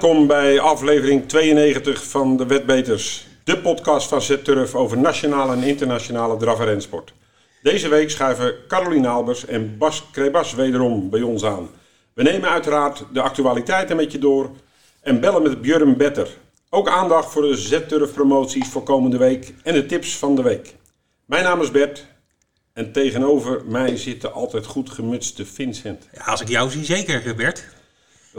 [0.00, 3.26] Welkom bij aflevering 92 van de Wetbeters.
[3.44, 7.14] De podcast van Z-Turf over nationale en internationale draf- en rensport.
[7.62, 11.68] Deze week schuiven Caroline Albers en Bas Krebas wederom bij ons aan.
[12.14, 14.50] We nemen uiteraard de actualiteiten met je door
[15.00, 16.28] en bellen met Björn Better.
[16.70, 20.74] Ook aandacht voor de Z-Turf promoties voor komende week en de tips van de week.
[21.24, 22.06] Mijn naam is Bert
[22.72, 26.08] en tegenover mij zit de altijd goed gemutste Vincent.
[26.12, 27.76] Ja, als ik jou zie, zeker, Bert.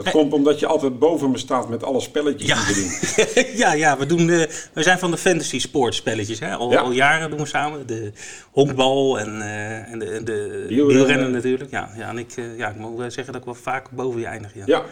[0.04, 2.66] Dat komt omdat je altijd boven me staat met alle spelletjes Ja.
[2.66, 3.44] die we doen.
[3.62, 4.42] ja, ja we, doen, eh,
[4.72, 6.38] we zijn van de fantasy sports spelletjes.
[6.40, 6.54] Hè?
[6.54, 6.80] Al, Ja.
[6.80, 7.86] al jaren doen we samen.
[7.86, 8.12] De
[8.50, 11.30] honkbal en, eh, en de, de Wielrennen.
[11.30, 11.70] natuurlijk.
[11.70, 14.26] Ja, ja, en ik, eh, ja, ik moet zeggen dat ik wel vaak boven je
[14.26, 14.54] eindig.
[14.54, 14.76] Ja, ja.
[14.76, 14.84] Ja,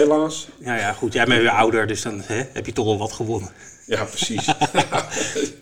[0.00, 0.48] helaas.
[0.58, 1.12] ja, goed.
[1.12, 3.50] Jij bent weer ouder, dus dan hè, heb je toch wel wat gewonnen.
[3.86, 4.48] Ja, precies.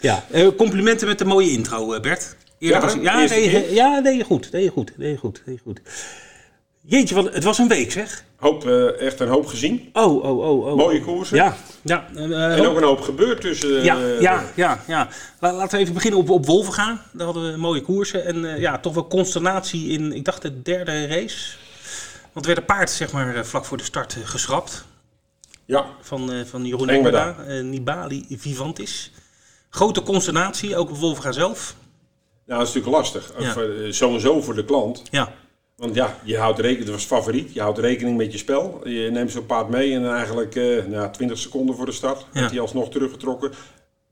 [0.01, 0.24] Ja.
[0.57, 2.37] Complimenten met de mooie intro, Bert.
[2.59, 3.73] Eerlijk Ja, was- ja, keer.
[3.74, 4.49] ja, je goed.
[4.52, 4.93] Je goed.
[4.99, 5.43] Je goed.
[5.45, 5.80] Deed je goed.
[6.91, 8.25] Jeetje, wat, het was een week zeg.
[8.37, 9.91] hoop, eh, echt een hoop gezien.
[9.93, 10.67] Oh, oh, oh.
[10.67, 10.77] oh.
[10.77, 11.37] Mooie koersen.
[11.37, 12.09] Ja, ja.
[12.15, 13.83] eh, En ook een hoop gebeurd tussen.
[13.85, 15.09] Ja, eh, ja, ja, ja.
[15.41, 17.01] La- Laten we even beginnen op, op Wolven gaan.
[17.13, 18.25] Daar hadden we mooie koersen.
[18.25, 21.57] En eh, ja, toch wel consternatie in, ik dacht, de derde race.
[22.33, 24.85] Want er werd een paard, zeg maar, eh, vlak voor de start eh, geschrapt.
[25.65, 25.87] ja.
[26.01, 27.37] Van, eh, van Jeroen Engberda.
[27.47, 29.13] Eh, Nibali Vivantis.
[29.71, 31.75] Grote consternatie, ook op Wolven gaan zelf.
[32.47, 33.33] Nou, dat is natuurlijk lastig.
[33.39, 33.49] Ja.
[33.51, 35.03] Of, eh, sowieso voor de klant.
[35.11, 35.33] Ja,
[35.79, 37.52] Want ja, je houdt rekening, het was favoriet.
[37.52, 38.88] Je houdt rekening met je spel.
[38.88, 42.26] Je neemt zo'n paard mee en dan eigenlijk eh nou, 20 seconden voor de start
[42.32, 42.40] Ja.
[42.40, 43.52] werd hij alsnog teruggetrokken.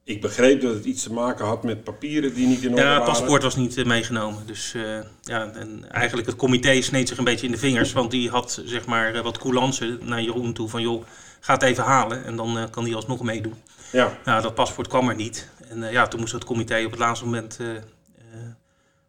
[0.05, 2.89] Ik begreep dat het iets te maken had met papieren die niet in orde ja
[2.89, 3.13] het waren.
[3.13, 4.47] paspoort was niet eh, meegenomen.
[4.47, 7.93] Dus eh, ja, en eigenlijk het comité sneed zich een beetje in de vingers.
[7.93, 10.69] Want die had, zeg maar, eh, wat coulance naar Jeroen toe.
[10.69, 11.05] Van, joh,
[11.41, 12.25] ga het even halen.
[12.25, 13.55] En dan kan hij alsnog meedoen.
[13.93, 15.49] Ja, Nou, dat paspoort kwam er niet.
[15.69, 17.59] En ja, toen moest het comité op het laatste moment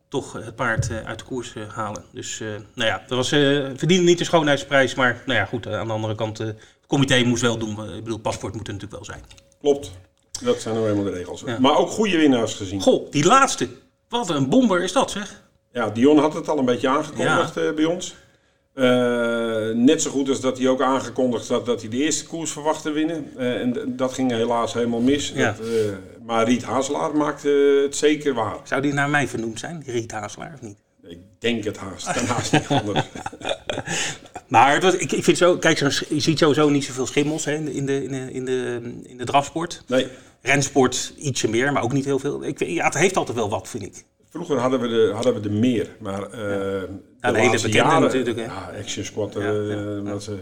[0.09, 2.03] toch het paard eh, uit de koers eh, halen.
[2.11, 4.95] Dus eh, nou ja, dat was, verdiende niet de schoonheidsprijs.
[4.95, 7.95] Maar nou ja, goed, aan de andere kant, het comité moest wel doen.
[7.95, 9.25] Ik bedoel, paspoort moet er natuurlijk wel zijn.
[9.59, 9.91] klopt.
[10.43, 11.43] Dat zijn nou helemaal de regels.
[11.45, 11.59] Ja.
[11.59, 12.81] Maar ook goede winnaars gezien.
[12.81, 13.69] Goh, die laatste.
[14.09, 15.43] Wat een bomber is dat, zeg.
[15.71, 18.15] Ja, Dion had het al een beetje aangekondigd bij ons.
[18.77, 22.51] Eh, net zo goed als dat hij ook aangekondigd had dat hij de eerste koers
[22.51, 23.31] verwacht te winnen.
[23.37, 25.31] Eh, en dat ging helaas helemaal mis.
[25.35, 25.51] Ja.
[25.51, 25.75] Dat, eh,
[26.25, 28.57] maar Riet Hazelaar maakte het zeker waar.
[28.63, 30.77] Zou die naar mij vernoemd zijn, Riet Hazelaar, of niet?
[31.03, 32.05] Ik denk het haast.
[32.13, 33.05] Daarnaast niet anders.
[34.47, 37.55] Maar het was, ik, ik vind zo, kijk, je ziet sowieso niet zoveel schimmels hè,
[37.55, 39.83] in, de, in, de, in, de, in, de, drafsport.
[39.87, 40.07] Nee,
[40.41, 42.43] Rensport ietsje meer, maar ook niet heel veel.
[42.43, 44.05] Ik, ja, het heeft altijd wel wat, vind ik.
[44.37, 45.87] Vroeger hadden we de, hadden we de meer.
[45.99, 46.87] Maar eh de,
[47.21, 48.43] de hele bekende jaren, natuurlijk, hè.
[48.43, 49.33] Ja, Action Squad.
[49.33, 50.19] Ja, ja, ja.
[50.19, 50.37] ze-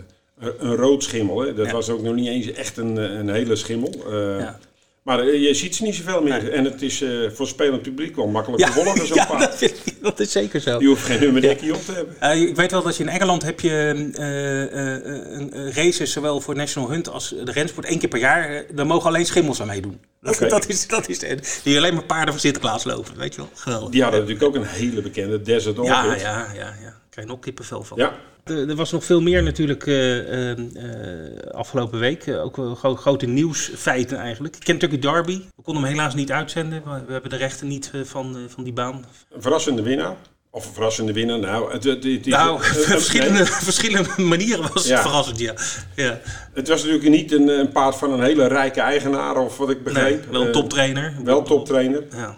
[0.59, 1.39] een, rood schimmel.
[1.39, 1.53] Hè.
[1.53, 1.71] Dat Ja.
[1.71, 3.93] was ook nog niet eens echt een, een hele schimmel.
[4.39, 4.59] Ja.
[5.05, 6.43] Maar eh, je ziet ze niet zoveel meer.
[6.43, 6.51] Nee.
[6.51, 9.07] En het is eh, voor spelend publiek wel makkelijk te volgen.
[9.07, 9.39] Zo'n ja paard.
[9.39, 10.77] dat, vind ik- dat is zeker zo.
[10.79, 12.15] Die hoeft geen nummerdekje op te hebben.
[12.19, 15.03] Eh, ik weet wel dat je in Engeland heb je eh, eh, eh,
[15.39, 18.65] een- een races, zowel voor National Hunt als de rensport, één keer per jaar.
[18.73, 19.99] Daar mogen alleen schimmels aan meedoen.
[20.21, 20.47] Dat, Oké.
[20.47, 21.19] dat is, dat is
[21.63, 23.49] die alleen maar paarden van Sinterklaas lopen, weet je wel.
[23.53, 23.89] Geweldig.
[23.89, 26.21] Die hadden natuurlijk ook een hele bekende Desert ja, Orbit.
[26.21, 26.93] ja, ja, ja.
[27.09, 27.97] Krijg je nog kippenvel van.
[27.97, 28.13] Ja,
[28.45, 32.27] Er, er was nog veel meer natuurlijk eh, eh, eh, afgelopen week.
[32.27, 34.55] Eh, ook gro- grote nieuwsfeiten eigenlijk.
[34.59, 35.41] Kentucky Derby.
[35.55, 36.81] We konden hem helaas niet uitzenden.
[36.85, 39.05] We, we hebben de rechten niet eh, van, eh, van die baan.
[39.33, 40.15] een verrassende winnaar.
[40.49, 41.39] Of een verrassende winnaar.
[41.39, 45.53] Nou, het, het, het, Nou, verschillende, nee, verschillende manieren was het verrassend, ja.
[45.95, 46.19] ja.
[46.53, 49.75] het was natuurlijk niet een, een paard van een hele rijke eigenaar, of wat ik
[49.83, 50.25] Nee, begreep.
[50.31, 51.13] wel een Eh, toptrainer.
[51.23, 52.03] wel toptrainer.
[52.15, 52.37] Ja.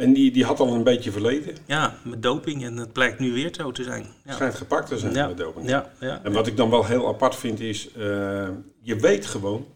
[0.00, 1.56] En die, die had al een beetje verleden.
[1.66, 2.64] ja, met doping.
[2.64, 4.06] En het blijkt nu weer zo te zijn.
[4.24, 5.68] Ja, Schijnt gepakt te zijn ja, met doping.
[5.68, 6.20] ja, ja.
[6.22, 8.48] En wat ik dan wel heel apart vind is, eh,
[8.80, 9.66] je weet gewoon,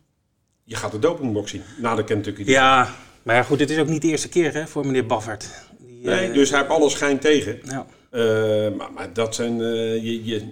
[0.64, 3.88] je gaat de dopingbox zien na de Kentucky ja, maar ja, goed, dit is ook
[3.88, 5.50] niet de eerste keer hè, voor meneer Baffert.
[5.78, 7.58] Die, Nee, eh, dus hij heeft alle schijn tegen.
[7.64, 7.86] ja.
[8.10, 10.42] Eh, maar, maar dat zijn, je, je,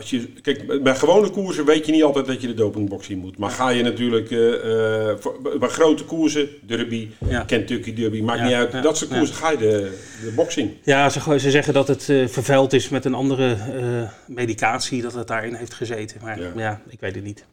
[0.00, 3.18] als je, kijk, bij gewone koersen weet je niet altijd dat je de dopingbox in
[3.18, 3.38] moet.
[3.38, 7.40] Maar ga je natuurlijk, eh, eh, voor- bij grote koersen, Derby, Ja.
[7.44, 8.72] Kentucky Derby, maakt Ja, niet uit.
[8.72, 10.76] ja, dat soort koersen ga je de, de box in.
[10.82, 13.56] Ja, ze, ze zeggen dat het eh, vervuild is met een andere
[14.26, 16.16] medicatie, dat het daarin heeft gezeten.
[16.22, 16.52] Maar Ja.
[16.56, 17.44] ja, ik weet het niet.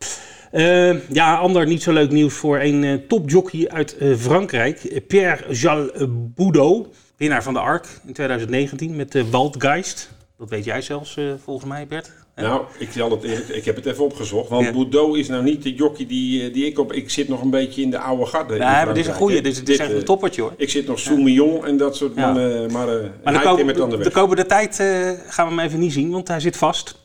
[1.12, 5.02] Ja, ander niet zo leuk nieuws voor een eh, topjockey uit Frankrijk.
[5.08, 6.88] Pierre Jalles Boudot,
[7.18, 10.10] winnaar van de ARC in 2019 met de Waldgeist.
[10.38, 12.12] Dat weet jij zelfs, volgens mij, Bert.
[12.42, 14.50] Nou, ik, zal het eerlijk, ik heb het even opgezocht.
[14.50, 14.72] Want Ja.
[14.72, 16.94] Boudot is nou niet de jockey die, eh, die ik op...
[16.94, 18.50] Ik zit nog een beetje in de oude garde.
[18.54, 19.36] Nee, maar dit is een goeie.
[19.36, 19.42] hè.
[19.42, 20.54] Dit is, echt eh, een toppertje hoor.
[20.58, 22.72] Ik zit nog Soumillon en dat soort mannen.
[22.72, 24.88] Maar, eh Maar hij de, de de komende tijd eh,
[25.28, 26.96] gaan we hem even niet zien, want hij zit vast.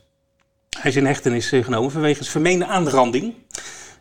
[0.80, 3.34] Hij is in hechtenis eh, genomen vanwege vermeende aanranding.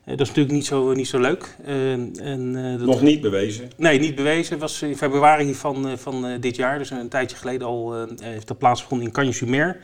[0.03, 1.55] Eh, dat is natuurlijk niet zo, niet zo leuk.
[1.65, 3.69] Eh, en, eh, dat- Nog niet bewezen.
[3.77, 4.59] Nee, niet bewezen.
[4.59, 8.03] was in februari van, eh, van eh, dit jaar, dus een tijdje geleden al, eh,
[8.21, 9.77] heeft dat plaatsgevonden in Cagnes-sur-Mer.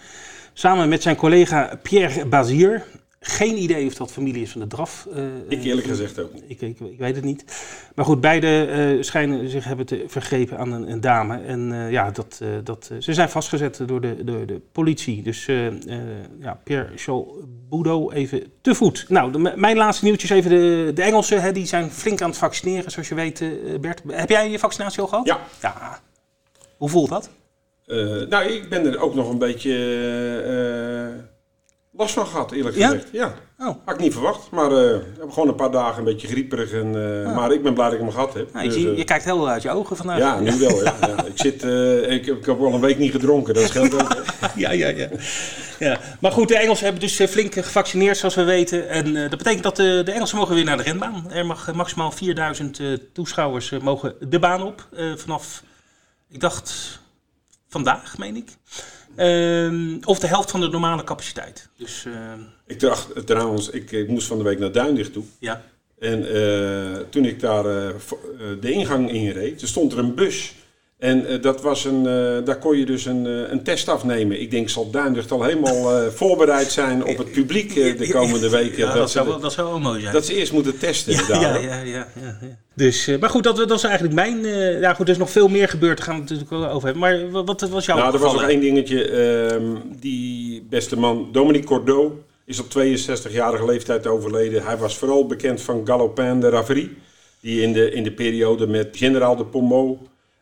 [0.59, 2.83] Samen met zijn collega Pierre Bazier
[3.19, 5.07] geen idee of dat familie is van de draf.
[5.13, 7.43] eh, Ik eh, eerlijk gezegd ook ik, ik, ik weet het niet.
[7.95, 11.37] Maar goed, beide eh, schijnen zich hebben te vergrepen aan een, een dame.
[11.41, 15.21] En eh, ja, dat, eh, dat, eh, ze zijn vastgezet door de, door de politie.
[15.21, 15.73] Dus eh, eh,
[16.39, 17.25] ja, Pierre Charles
[17.69, 19.05] Boudot even te voet.
[19.09, 20.49] Nou, de- mijn laatste nieuwtjes even.
[20.49, 23.49] De, de Engelsen, hè, die zijn flink aan het vaccineren, zoals je weet, eh,
[23.81, 24.01] Bert.
[24.07, 25.25] Heb jij je vaccinatie al gehad?
[25.25, 25.39] Ja.
[25.61, 25.99] ja.
[26.77, 27.29] Hoe voelt dat?
[27.87, 27.97] Eh,
[28.29, 29.73] nou, ik ben er ook nog een beetje
[30.45, 31.23] eh,
[31.97, 32.87] last van gehad, eerlijk Ja?
[32.87, 33.07] gezegd.
[33.11, 33.33] Ja.
[33.59, 33.75] Oh.
[33.85, 36.71] Had ik niet verwacht, maar ik heb gewoon een paar dagen een beetje grieperig.
[36.71, 38.53] En, eh, Maar ik ben blij dat ik hem gehad heb.
[38.53, 40.17] Nou, je, Dus, zie- je kijkt heel uit je ogen vandaag.
[40.17, 40.83] ja, nu wel.
[40.83, 40.95] Ja.
[41.07, 41.63] Ja, ik, zit,
[42.11, 44.15] ik, ik heb al een week niet gedronken, dat scheelt ook.
[44.55, 45.07] ja, ja, ja.
[45.79, 45.99] ja.
[46.21, 48.89] Maar goed, de Engelsen hebben dus flink gevaccineerd, zoals we weten.
[48.89, 51.31] En dat betekent dat de, de Engelsen mogen weer naar de renbaan.
[51.31, 54.87] Er mag maximaal 4000 eh, toeschouwers mogen de baan op.
[55.15, 55.63] vanaf,
[56.29, 56.99] ik dacht,
[57.83, 58.49] vandaag, meen ik.
[59.15, 61.69] Ehm, of de helft van de normale capaciteit.
[61.77, 65.23] Dus ehm, Ik dacht eh, trouwens, ik, ik moest van de week naar Duindicht toe.
[65.39, 65.61] ja.
[65.99, 67.93] En eh, toen ik daar eh,
[68.59, 70.55] de ingang in reed, er stond er een bus.
[70.97, 74.41] En eh, dat was een, eh, daar kon je dus een, eh, een test afnemen.
[74.41, 78.77] Ik denk, zal Duindicht al helemaal eh, voorbereid zijn op het publiek de komende weken.
[78.77, 80.13] Ja, dat, ze, zou, wel- dat zou wel mooi zijn.
[80.13, 81.13] dat ze eerst moeten testen.
[81.13, 81.41] Ja, daar.
[81.41, 82.57] ja, ja, ja, ja, ja.
[82.75, 84.45] Dus, eh, maar goed, dat, dat is eigenlijk mijn.
[84.45, 85.97] eh, ja, goed, er is nog veel meer gebeurd.
[85.97, 87.01] Daar gaan we het natuurlijk wel over hebben.
[87.01, 89.03] Maar wat, wat was jouw Nou, er was nog één dingetje.
[89.09, 89.63] ehm,
[89.99, 92.11] die beste man, Dominique Cordeau,
[92.45, 94.63] is op 62-jarige leeftijd overleden.
[94.65, 96.97] Hij was vooral bekend van Galopin de Raverie.
[97.41, 99.97] Die in de, in de periode met General de Pomeau,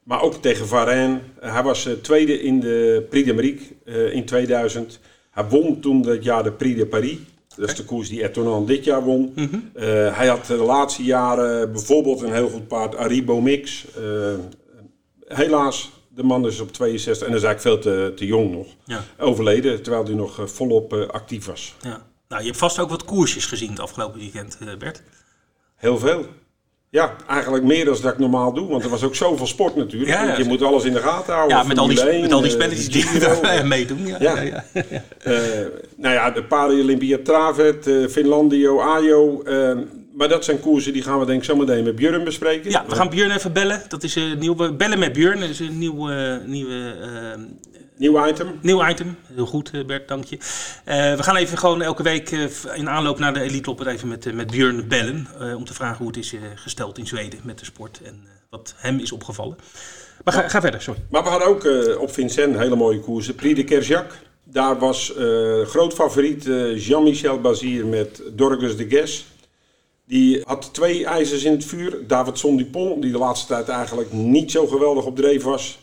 [0.06, 1.20] maar ook tegen Varenne.
[1.40, 5.00] eh, hij was eh, tweede in de Prix d'Amérique eh, in 2000.
[5.32, 7.18] Hij won toen dat jaar de Prix de Paris.
[7.56, 9.34] Dat is de koers die Etonan dit jaar won.
[9.74, 9.84] Eh,
[10.18, 13.86] hij had de laatste jaren bijvoorbeeld een heel goed paard, Aribo Mix.
[15.28, 18.68] Helaas, de man is op 62 en dat is eigenlijk veel te, te jong nog.
[18.86, 19.04] Ja.
[19.20, 21.76] Overleden, terwijl hij nog volop actief was.
[21.82, 22.06] Ja.
[22.28, 25.04] Nou, je hebt vast ook wat koersjes gezien het afgelopen weekend, Bert.
[25.76, 26.26] Heel veel.
[26.96, 30.12] Ja, eigenlijk meer dan dat ik normaal doe, want er was ook zoveel sport natuurlijk.
[30.12, 31.58] Ja, je moet alles in de gaten houden.
[31.58, 34.08] Ja, met al die, Formule 1, met al die eh, spelletjes die daar meedoen.
[34.08, 34.42] Ja, Ja.
[34.42, 34.64] ja.
[35.18, 35.34] Eh,
[35.96, 39.44] nou ja, de Paralympië Travet, eh Finlandio, Ajo.
[40.14, 42.72] maar dat zijn koersen die gaan we denk ik zo meteen met Björn bespreken.
[42.72, 43.82] Ja, we gaan Björn even bellen.
[43.88, 45.40] Dat is een nieuwe bellen met Björn.
[45.40, 46.10] Dat is een nieuw,
[46.46, 47.42] nieuwe, eh,
[47.98, 48.60] Nieuw item.
[48.62, 49.18] nieuw item.
[49.34, 50.38] Heel goed, eh, Bert, dank je.
[50.84, 54.08] Eh, we gaan even gewoon elke week eh, in aanloop naar de Elite Loppet even
[54.08, 55.28] met, met Björn bellen.
[55.58, 59.00] om te vragen hoe het is gesteld in Zweden met de sport en wat hem
[59.00, 59.58] is opgevallen.
[60.24, 61.00] Maar ga, ga verder, sorry.
[61.10, 61.68] Maar we hadden ook
[62.00, 63.36] op Vincennes hele mooie koersen.
[63.36, 64.18] Prix de Kerjak.
[64.44, 65.14] Daar was
[65.64, 66.44] groot favoriet
[66.76, 69.26] Jean-Michel Bazir met Dorgus de Ges.
[70.08, 72.08] Die had twee ijzers in het vuur.
[72.08, 75.80] Davidson Dupont, die de laatste tijd eigenlijk niet zo geweldig op dreef was.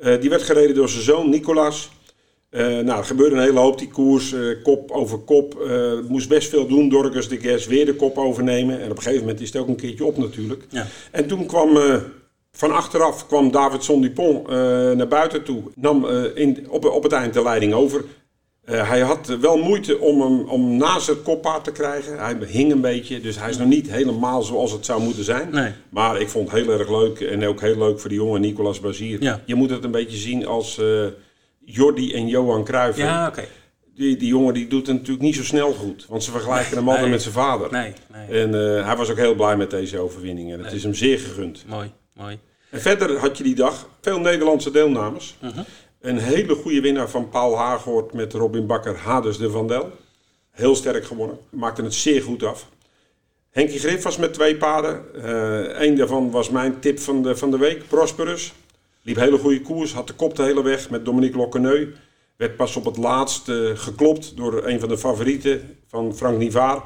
[0.00, 1.90] Eh, die werd gereden door zijn zoon Nicolas.
[2.50, 5.68] Eh, nou, er gebeurde een hele hoop die koers, eh, kop over kop.
[6.08, 6.88] Moest best veel doen.
[6.88, 8.80] Dorcas de Ges weer de kop overnemen.
[8.80, 10.66] En op een gegeven moment is het ook een keertje op natuurlijk.
[10.68, 10.86] Ja.
[11.10, 11.78] En toen kwam
[12.52, 14.48] van achteraf kwam Davidson Dupont
[14.96, 15.62] naar buiten toe.
[15.74, 18.04] Nam in, op, op het eind de leiding over.
[18.70, 22.18] Eh, hij had wel moeite om hem om naast het koppaard te krijgen.
[22.18, 25.50] Hij hing een beetje, dus hij is nog niet helemaal zoals het zou moeten zijn.
[25.50, 25.72] Nee.
[25.88, 28.80] Maar ik vond het heel erg leuk en ook heel leuk voor die jongen Nicolas
[28.80, 29.22] Bazier.
[29.22, 29.40] Ja.
[29.44, 31.06] Je moet het een beetje zien als eh,
[31.64, 32.98] Jordi en Johan Cruijff.
[32.98, 33.32] Ja.
[33.94, 36.84] Die, die jongen die doet het natuurlijk niet zo snel goed, want ze vergelijken hem
[36.84, 37.10] altijd nee.
[37.10, 37.70] met zijn vader.
[37.70, 37.92] Nee.
[38.28, 41.18] En eh, hij was ook heel blij met deze overwinning en het is hem zeer
[41.18, 41.64] gegund.
[41.66, 42.38] Mooi, mooi.
[42.70, 45.36] En verder had je die dag veel Nederlandse deelnemers.
[45.40, 45.60] Mhm.
[46.00, 49.90] Een hele goede winnaar van Paul Haaghoort met Robin Bakker, Hades de Vandel.
[50.50, 51.38] Heel sterk gewonnen.
[51.50, 52.68] Maakte het zeer goed af.
[53.50, 55.04] Henkie Grif was met twee paarden.
[55.82, 58.52] Eén daarvan was mijn tip van de, van de week, Prosperus.
[59.02, 61.92] Liep hele goede koers, had de kop de hele weg met Dominique Lockeneu.
[62.36, 66.82] Werd pas op het laatst eh, geklopt door een van de favorieten van Frank Nivaar.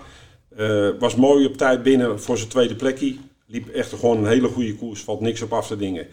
[0.57, 3.17] Eh, was mooi op tijd binnen voor zijn tweede plekje.
[3.47, 6.07] Liep echt gewoon een hele goede koers, valt niks op af te dingen.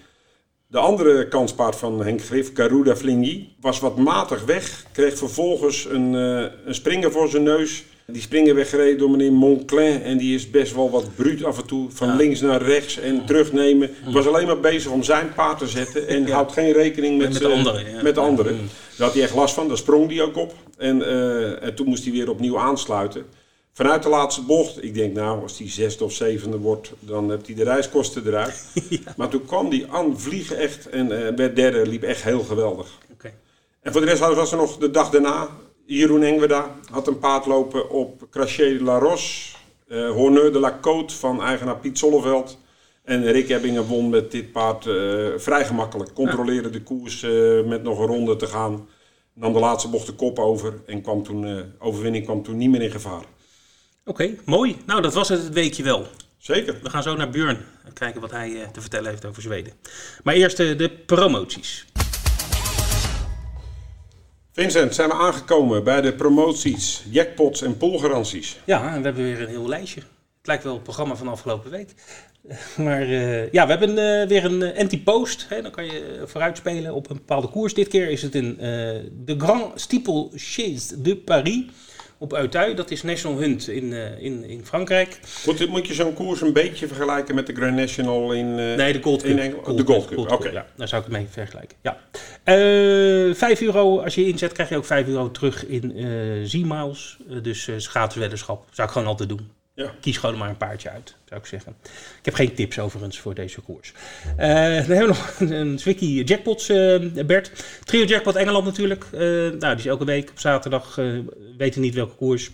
[0.72, 4.86] De andere kanspaard van Henk Grif, Garuda Fligny, was wat matig weg.
[4.92, 7.84] Kreeg vervolgens een, eh, een springer voor zijn neus.
[8.06, 10.04] Die springer werd gereden door meneer Monclin.
[10.04, 11.90] En die is best wel wat bruut af en toe.
[11.90, 13.90] Van links naar rechts en terugnemen.
[14.12, 16.08] Was alleen maar bezig om zijn paard te zetten.
[16.08, 18.02] En houdt geen rekening met, Met de anderen, ja.
[18.02, 18.58] Met de anderen.
[18.98, 19.68] Daar had hij echt last van.
[19.68, 20.54] Daar sprong hij ook op.
[20.78, 23.26] En, eh, en toen moest hij weer opnieuw aansluiten.
[23.74, 27.46] Vanuit de laatste bocht, ik denk nou, als die zesde of zevende wordt, dan heeft
[27.46, 28.66] hij de reiskosten eruit.
[29.18, 33.00] Maar toen kwam hij aan vliegen echt en eh, werd derde, liep echt heel geweldig.
[33.82, 35.48] En voor de rest was er nog de dag daarna,
[35.86, 39.56] Jeroen Engweda had een paard lopen op Crachet de la Roche,
[39.88, 42.58] eh Honneur de la Côte van eigenaar Piet Zolleveld.
[43.04, 46.14] En Rick Ebbingen won met dit paard eh, vrij gemakkelijk.
[46.14, 47.22] Controleerde de koers
[47.66, 48.88] met nog een ronde te gaan.
[49.34, 52.82] Nam de laatste bocht de kop over en kwam toen, overwinning kwam toen niet meer
[52.82, 53.24] in gevaar.
[54.06, 54.78] Oké, mooi.
[54.86, 56.08] Nou, dat was het het weekje wel.
[56.38, 56.76] Zeker.
[56.84, 59.74] We gaan zo naar Björn en kijken wat hij eh, te vertellen heeft over Zweden.
[60.24, 61.86] Maar eerst eh, de promoties.
[64.54, 68.60] Vincent, zijn we aangekomen bij de promoties, jackpots en poolgaranties.
[68.66, 70.00] Ja, en we hebben weer een heel lijstje.
[70.38, 71.94] Het lijkt wel het programma van afgelopen week.
[72.78, 75.48] Maar uh, ja, we hebben uh, weer een anti-post.
[75.50, 77.74] Dan kan je vooruitspelen op een bepaalde koers.
[77.74, 78.60] Dit keer is het in uh,
[79.12, 81.64] de Grand Steeplechase de Paris
[82.22, 82.74] op Uitui.
[82.74, 85.20] Dat is National Hunt in, in, in Frankrijk.
[85.46, 89.02] Moet, moet je zo'n koers een beetje vergelijken met de Grand National in Nee, de
[89.02, 89.30] Gold Cup.
[89.30, 90.34] In de Gold Cup, oké.
[90.34, 90.52] Okay.
[90.52, 91.78] Ja, daar zou ik het mee vergelijken.
[91.82, 91.98] Ja.
[93.34, 95.94] 5 euro, als je inzet, krijg je ook 5 euro terug in
[96.48, 97.18] Z-miles.
[97.42, 98.66] dus gratis weddenschap.
[98.72, 99.50] Zou ik gewoon altijd doen.
[99.74, 99.94] Ja.
[100.02, 101.76] Kies gewoon maar een paardje uit, zou ik zeggen.
[102.20, 103.94] Ik heb geen tips overigens voor deze koers.
[104.28, 107.66] Uh, dan hebben we nog een, Zwicky Jackpots, uh, Bert.
[107.84, 109.06] Trio Jackpot Engeland natuurlijk.
[109.14, 111.00] Uh, nou, die is elke week op zaterdag.
[111.58, 112.52] weten niet welke koers.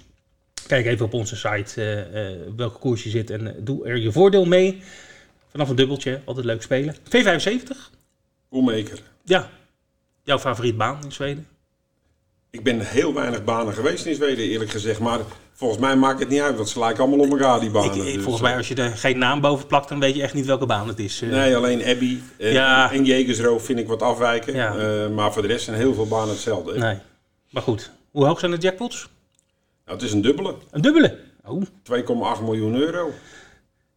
[0.67, 2.07] Kijk even op onze site
[2.55, 4.81] welke koers je zit en doe er je voordeel mee.
[5.51, 6.95] Vanaf een dubbeltje, altijd leuk spelen.
[6.95, 7.95] V75.
[8.51, 9.01] Oemaker.
[9.23, 9.49] Ja,
[10.23, 11.47] jouw favoriet baan in Zweden?
[12.49, 14.99] Ik ben heel weinig banen geweest in Zweden, eerlijk gezegd.
[14.99, 15.19] Maar
[15.53, 17.95] volgens mij maakt het niet uit, want ze lijken allemaal op elkaar, die banen.
[17.95, 20.21] Ik, ik, dus, volgens mij, als je er geen naam boven plakt, dan weet je
[20.21, 21.19] echt niet welke baan het is.
[21.21, 22.91] Nee, alleen Abbey en, Ja.
[22.91, 24.53] en Jegersroof vind ik wat afwijken.
[24.53, 24.75] Ja.
[24.77, 26.71] Eh, maar voor de rest zijn heel veel banen hetzelfde.
[26.73, 26.77] hè.
[26.79, 26.97] Nee.
[27.49, 29.09] Maar goed, hoe hoog zijn de jackpots?
[29.85, 30.53] Nou, het is een dubbele.
[30.53, 31.17] 2,8 Een dubbele.
[31.45, 32.41] Oh.
[32.41, 33.11] miljoen euro.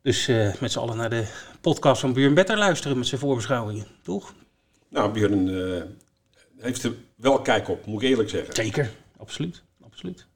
[0.02, 1.24] Dus eh, met z'n allen naar de
[1.60, 4.32] podcast van Buren Better luisteren met zijn voorbeschouwingen, toch?
[4.88, 5.82] Nou, Björn eh,
[6.58, 8.54] heeft er wel kijk op, moet ik eerlijk zeggen.
[8.54, 9.62] Zeker, absoluut.
[9.84, 10.26] absoluut.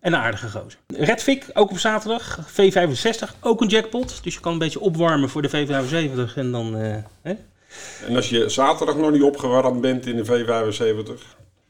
[0.00, 0.78] En een aardige gozer.
[0.86, 2.38] Red Vic, ook op zaterdag.
[2.50, 4.20] V65, ook een jackpot.
[4.22, 6.76] Dus je kan een beetje opwarmen voor de V75 en dan...
[6.76, 7.34] eh, hè?
[8.06, 11.22] En als je zaterdag nog niet opgewarmd bent in de V75,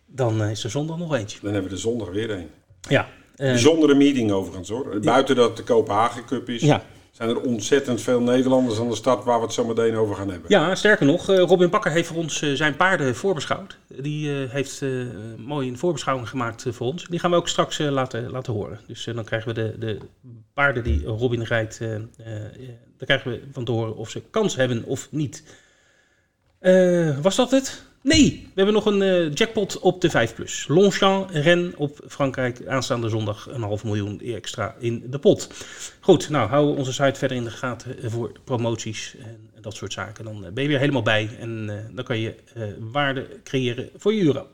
[0.06, 1.38] Dan eh, is er zondag nog eentje.
[1.42, 2.49] dan hebben we de zondag weer een.
[2.88, 3.09] Ja.
[3.37, 5.00] eh, Bijzondere meeting overigens hoor.
[5.00, 6.82] Buiten dat de Kopenhagen Cup is, ja.
[7.21, 10.31] Zijn er ontzettend veel Nederlanders aan de start waar we het zo meteen over gaan
[10.31, 10.50] hebben.
[10.50, 13.79] Ja, sterker nog, eh, Robin Bakker heeft voor ons eh, zijn paarden voorbeschouwd.
[13.87, 14.85] Die eh, heeft
[15.37, 17.07] mooi een voorbeschouwing gemaakt voor ons.
[17.07, 18.81] Die gaan we ook straks laten, laten horen.
[18.87, 19.99] Dus dan krijgen we de, de
[20.55, 22.11] paarden die Robin rijdt, dan
[22.99, 25.45] krijgen we van te horen of ze kans hebben of niet.
[27.23, 27.83] Was dat het?
[28.02, 30.64] Nee, we hebben nog een eh, jackpot op de 5 plus.
[30.69, 35.49] Longchamp Ren op Frankrijk aanstaande zondag een half miljoen extra in de pot.
[36.00, 39.14] Goed, nou houden we onze site verder in de gaten eh, voor promoties
[39.54, 40.25] en dat soort zaken.
[40.25, 42.35] Dan eh, ben je weer helemaal bij en dan kan je
[42.92, 44.47] waarde creëren voor je euro.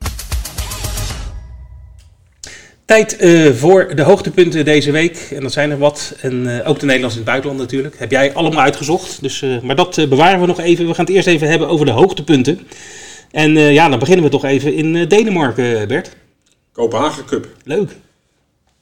[2.85, 3.17] Tijd
[3.55, 5.17] voor de hoogtepunten deze week.
[5.17, 6.17] En dat zijn er wat.
[6.21, 7.99] En ook de Nederlanders in het buitenland natuurlijk.
[7.99, 9.23] Heb jij allemaal uitgezocht.
[9.23, 10.87] Dus, maar dat bewaren we nog even.
[10.87, 12.67] We gaan het eerst even hebben over de hoogtepunten.
[13.37, 16.17] En eh, ja, dan beginnen we toch even in eh, Denemarken, eh, Bert.
[16.73, 17.47] Kopenhagen Cup.
[17.65, 17.97] Leuk.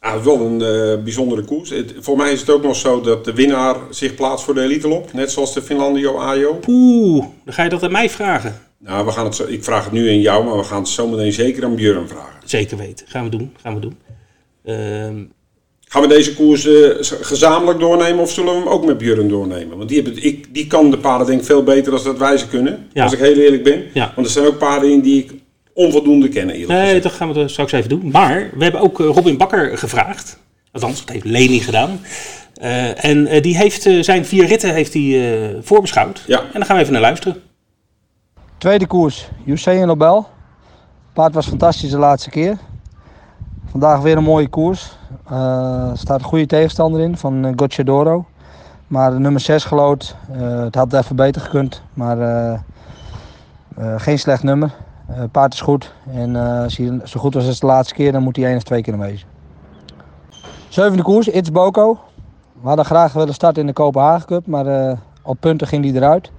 [0.00, 0.58] Ja, wel een
[1.04, 1.70] bijzondere koers.
[1.70, 4.61] Het, voor mij is het ook nog zo dat de winnaar zich plaatst voor de
[4.61, 5.12] elite lop.
[5.12, 6.61] Net zoals de Finlandio Ajo.
[6.66, 8.61] Oeh, dan ga je dat aan mij vragen.
[8.78, 10.88] Nou, we gaan het zo, ik vraag het nu aan jou, maar we gaan het
[10.88, 12.40] zo meteen zeker aan Björn vragen.
[12.44, 13.06] Zeker weten.
[13.08, 13.54] Gaan we doen.
[13.62, 13.99] Gaan we doen.
[14.64, 15.25] Ehm,
[15.95, 19.77] Gaan we deze koers eh, gezamenlijk doornemen of zullen we hem ook met Björn doornemen?
[19.77, 22.37] Want die, hebben, ik, die kan de paarden denk ik veel beter dan dat wij
[22.37, 22.89] ze kunnen.
[22.93, 23.03] Ja.
[23.03, 23.85] Als ik heel eerlijk ben.
[23.93, 24.13] Ja.
[24.15, 25.33] Want er zijn ook paarden in die ik
[25.73, 27.03] onvoldoende ken nee, gezegd.
[27.03, 28.11] dat gaan we straks even doen.
[28.13, 30.39] Maar we hebben ook eh, Robin Bakker gevraagd.
[30.73, 32.01] Althans, dat heeft Leni gedaan.
[32.55, 36.23] Eh, en die heeft zijn vier ritten heeft hij, eh, voorbeschouwd.
[36.27, 36.39] Ja.
[36.39, 37.43] En daar gaan we even naar luisteren.
[38.59, 40.29] Tweede koers, Usain Nobel.
[41.13, 42.59] Paard was fantastisch de laatste keer.
[43.75, 44.97] Vandaag weer een mooie koers.
[45.31, 48.25] Eh, Er staat een goede tegenstander in van uh, Gocciadoro.
[48.87, 50.16] Maar nummer 6 gelood.
[50.33, 51.83] Eh, het had even beter gekund.
[51.95, 52.52] Maar eh,
[53.76, 54.71] eh, geen slecht nummer.
[55.07, 55.93] Eh, Het paard is goed.
[56.12, 58.57] En eh, als hij zo goed was als de laatste keer, dan moet hij één
[58.57, 59.28] of twee keer wezen.
[60.69, 61.99] Zevende koers, It's Boko.
[62.61, 64.47] We hadden graag willen starten in de Kopenhagen Cup.
[64.47, 66.31] Maar eh, op punten ging hij eruit.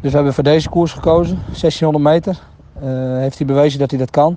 [0.00, 2.38] Dus we hebben voor deze koers gekozen, 1600 meter.
[2.80, 4.36] Eh, heeft hij bewezen dat hij dat kan.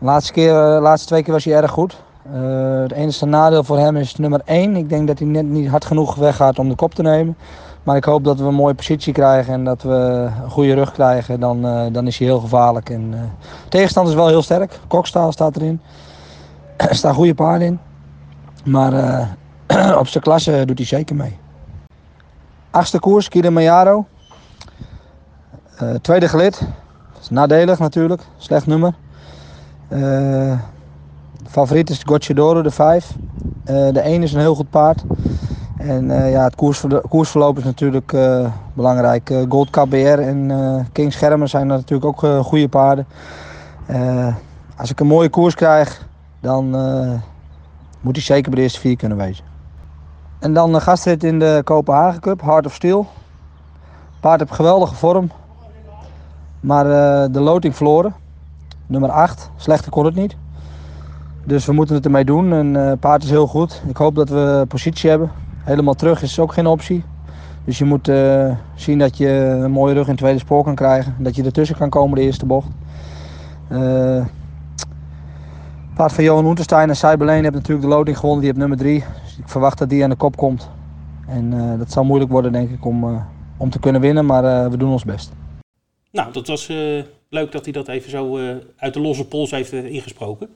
[0.00, 2.02] De laatste, keer, eh, laatste twee keer was hij erg goed.
[2.32, 4.76] Eh, het enige nadeel voor hem is nummer 1.
[4.76, 7.36] Ik denk dat hij net niet hard genoeg weggaat om de kop te nemen.
[7.82, 9.90] Maar ik hoop dat we een mooie positie krijgen en dat we
[10.42, 11.40] een goede rug krijgen.
[11.40, 12.90] Dan, eh, dan is hij heel gevaarlijk.
[12.90, 13.20] En, eh,
[13.68, 14.78] tegenstander is wel heel sterk.
[14.86, 15.80] Kokstaal staat erin.
[16.76, 17.80] er staan goede paarden in.
[18.64, 18.92] Maar
[20.02, 21.38] op zijn klasse doet hij zeker mee.
[22.70, 24.06] Achtste koers, Kilimanjaro.
[26.02, 26.58] Tweede gelid.
[27.12, 28.22] Dat is nadelig natuurlijk.
[28.36, 28.94] Slecht nummer.
[29.90, 30.58] Eh,
[31.48, 33.14] favoriet is Gocciadoro, de 5.
[33.64, 35.04] de 1 is een heel goed paard.
[35.78, 39.30] En eh, ja, het koersver- koersverloop is natuurlijk eh, belangrijk.
[39.30, 43.06] Eh, Gold KBR en eh King Schermer zijn natuurlijk ook eh, goede paarden.
[43.86, 44.34] Eh,
[44.76, 46.06] als ik een mooie koers krijg,
[46.40, 47.12] dan, eh,
[48.00, 49.44] moet hij zeker bij de eerste vier kunnen wezen.
[50.38, 53.06] En dan de gastrit in de Kopenhagen Cup, Heart of Steel.
[54.20, 55.30] Paard heeft geweldige vorm.
[56.60, 56.84] Maar
[57.32, 58.14] de loting verloren.
[58.90, 59.50] Nummer 8.
[59.56, 60.36] Slechter kon het niet.
[61.44, 62.52] Dus we moeten het ermee doen.
[62.52, 63.82] En uh, paard is heel goed.
[63.88, 65.30] Ik hoop dat we positie hebben.
[65.58, 67.04] Helemaal terug is ook geen optie.
[67.64, 70.74] Dus je moet uh, zien dat je een mooie rug in het tweede spoor kan
[70.74, 71.14] krijgen.
[71.18, 72.68] Dat je ertussen kan komen de eerste bocht.
[73.72, 74.24] Uh,
[75.94, 78.40] paard van Johan Unterstein en Cyberleen heeft natuurlijk de loting gewonnen.
[78.40, 79.04] Die heeft nummer 3.
[79.22, 80.70] Dus ik verwacht dat die aan de kop komt.
[81.26, 84.26] En dat zal moeilijk worden denk ik om, om te kunnen winnen.
[84.26, 85.32] Maar we doen ons best.
[86.10, 86.72] Nou, dat was
[87.30, 88.38] leuk dat hij dat even zo
[88.76, 90.48] uit de losse pols heeft ingesproken.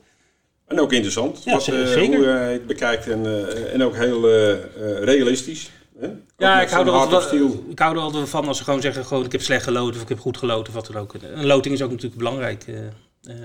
[0.66, 4.28] En ook interessant, ja, wat, uh, hoe hij het bekijkt en, uh, en ook heel
[4.28, 4.54] uh,
[5.02, 5.70] realistisch.
[5.98, 6.08] Hè?
[6.36, 7.32] Ja, ik hou, er altijd
[7.68, 10.02] ik hou er altijd van als ze gewoon zeggen, gewoon, ik heb slecht geloten of
[10.02, 11.14] ik heb goed geloten of wat dan ook.
[11.14, 12.66] Een loting is ook natuurlijk belangrijk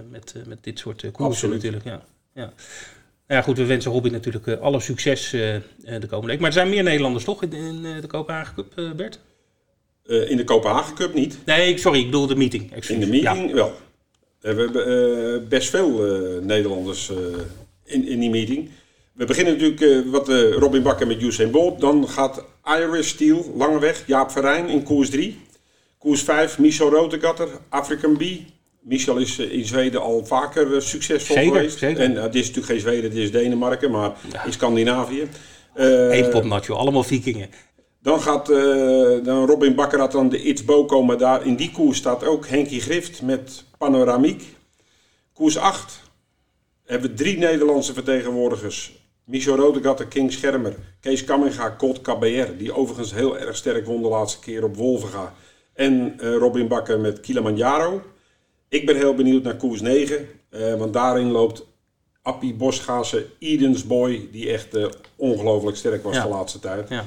[0.09, 1.83] met, met dit soort koersen natuurlijk.
[1.83, 2.01] Ja.
[2.33, 2.53] Ja.
[3.27, 6.39] ja, goed, we wensen Robin natuurlijk alle succes de komende week.
[6.39, 9.19] Maar er zijn meer Nederlanders toch in, in de Kopenhagen Cup, Bert?
[10.09, 11.37] In de Kopenhagen Cup niet.
[11.45, 12.87] Nee, sorry, ik bedoel de meeting.
[12.87, 13.73] In de meeting wel.
[14.41, 15.89] We hebben best veel
[16.41, 17.11] Nederlanders
[17.85, 18.69] in, in die meeting.
[19.19, 21.79] We beginnen natuurlijk uh, wat uh, Robin Bakker met Usain Bolt.
[21.79, 25.39] Dan gaat Iris Steel, lange weg, Jaap Verijn in koers 3.
[25.97, 28.45] Koers 5, Michel Rotegatter, African Bee.
[28.79, 31.77] Michel is uh, in Zweden al vaker succesvol zeker, geweest.
[31.77, 32.03] Zeker.
[32.03, 34.45] En het is natuurlijk geen Zweden, het is Denemarken, maar ja.
[34.45, 35.27] in Scandinavië.
[35.75, 37.49] Eén popnatje, allemaal vikingen.
[38.01, 38.45] Dan gaat
[39.25, 42.47] dan Robin Bakker had dan de It's Boko, maar daar in die koers staat ook
[42.47, 44.43] Henkie Grift met Panoramiek.
[45.33, 46.01] Koers 8
[46.85, 48.99] hebben we drie Nederlandse vertegenwoordigers.
[49.23, 54.07] Michel Rodegatter, King Schermer, Kees Kamminga, Colt KBR, die overigens heel erg sterk won de
[54.07, 55.33] laatste keer op Wolvenga.
[55.73, 58.01] En uh, Robin Bakker met Kilimanjaro.
[58.69, 61.65] Ik ben heel benieuwd naar koers 9, uh, want daarin loopt
[62.21, 66.23] Appie Bosgase, Edens Boy, die echt uh, ongelooflijk sterk was ja.
[66.23, 66.89] de laatste tijd.
[66.89, 67.05] Ja.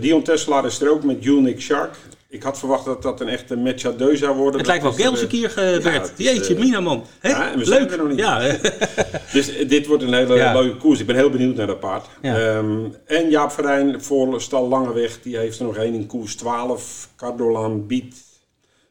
[0.00, 1.96] Dion Tesla is er ook met Unique Shark.
[2.28, 4.58] Ik had verwacht dat dat een echte match à deux zou worden.
[4.58, 6.12] Het lijkt wel Gelse kier, uh, Bert.
[6.16, 7.04] Ja, Jeetje, uh, Mina man.
[7.22, 7.90] Ja, we Leuk.
[7.90, 8.18] er nog niet.
[8.18, 8.38] Ja.
[9.32, 10.60] dus dit wordt een hele ja.
[10.60, 11.00] leuke koers.
[11.00, 12.06] Ik ben heel benieuwd naar dat paard.
[12.22, 12.56] Ja.
[12.56, 15.22] Um, en Jaap Verijn voor Stal Langeweg.
[15.22, 17.08] Die heeft er nog één in koers 12.
[17.16, 18.14] Cardolan Beat.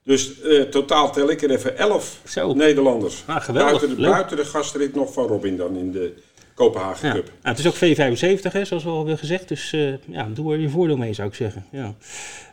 [0.04, 2.54] Dus uh, totaal tel ik er even 11 Zo.
[2.54, 3.24] Nederlanders.
[3.26, 3.80] Ah, geweldig.
[3.80, 6.14] Buiten de, buiten de gastrit nog van Robin dan in de
[6.56, 7.12] Kopenhagen.
[7.12, 7.32] Cup.
[7.44, 9.48] Ja, het is ook V75, hè, zoals we al hebben gezegd.
[9.48, 11.66] Dus uh, ja, doe er je voordeel mee, zou ik zeggen.
[11.72, 11.94] Ja.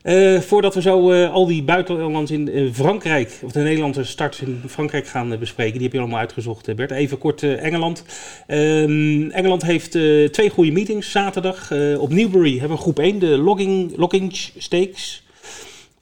[0.03, 4.63] Uh, voordat we zo uh, al die buitenlanders in Frankrijk, of de Nederlandse starts in
[4.69, 6.91] Frankrijk gaan bespreken, die heb je allemaal uitgezocht, Bert.
[6.91, 8.05] Even kort Engeland.
[8.47, 9.91] Ehm, Engeland heeft
[10.33, 11.73] twee goede meetings zaterdag.
[11.99, 15.22] op Newbury hebben we groep 1, de Logging, Logging Stakes.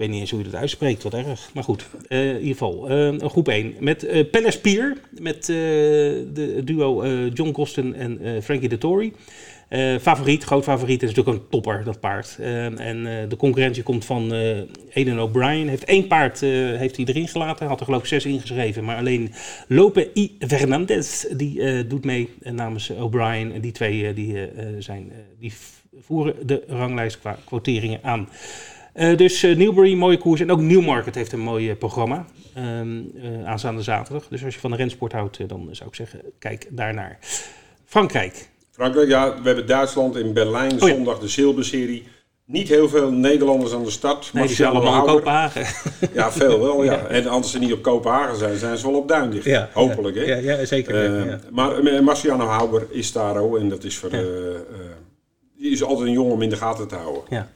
[0.01, 1.51] Weet niet eens hoe je dat uitspreekt, wat erg.
[1.55, 3.75] Maar goed, uh, in ieder geval, een groep 1.
[3.81, 9.13] Met uh, Pier, met de duo John Coston en Frankie de Tory.
[10.01, 12.39] favoriet, groot favoriet, is natuurlijk een topper, dat paard.
[12.77, 14.33] en de concurrentie komt van
[14.93, 15.69] Eden O'Brien.
[15.69, 18.85] Heeft één paard heeft hij erin gelaten, had er geloof ik zes ingeschreven.
[18.85, 19.33] Maar alleen
[19.69, 23.53] Lope y Fernandez, die doet mee namens O'Brien.
[23.53, 25.53] En die twee die, zijn, die
[26.01, 28.29] voeren de ranglijst qua quoteringen aan.
[28.95, 30.41] Uh, dus uh, Newbury, mooie koers.
[30.41, 32.25] En ook Newmarket heeft een mooi uh, programma.
[32.59, 33.13] Um,
[33.45, 34.29] aanstaande zaterdag.
[34.29, 37.19] Dus als je van de rensport houdt, dan zou ik zeggen, kijk daarnaar.
[37.85, 38.49] Frankrijk.
[38.71, 39.35] Frankrijk, ja.
[39.41, 40.73] We hebben Duitsland in Berlijn.
[40.73, 40.95] Oh, ja.
[40.95, 42.09] Zondag de Zilberserie.
[42.45, 44.31] Niet heel veel Nederlanders aan de start.
[44.33, 45.67] Nee, die zijn allemaal op Kopenhagen.
[46.13, 46.93] Ja, veel wel, ja.
[46.93, 47.07] ja.
[47.07, 49.45] En als ze niet op Kopenhagen zijn, zijn ze wel op Duindicht.
[49.45, 50.23] Ja, Hopelijk, hè?
[50.23, 51.27] Ja, ja zeker.
[51.27, 53.59] Uh, maar Marciano Hauber is daar ook.
[53.59, 54.11] En dat is voor...
[55.57, 57.23] Die is altijd een jongen om in de gaten te houden.
[57.29, 57.49] Ja.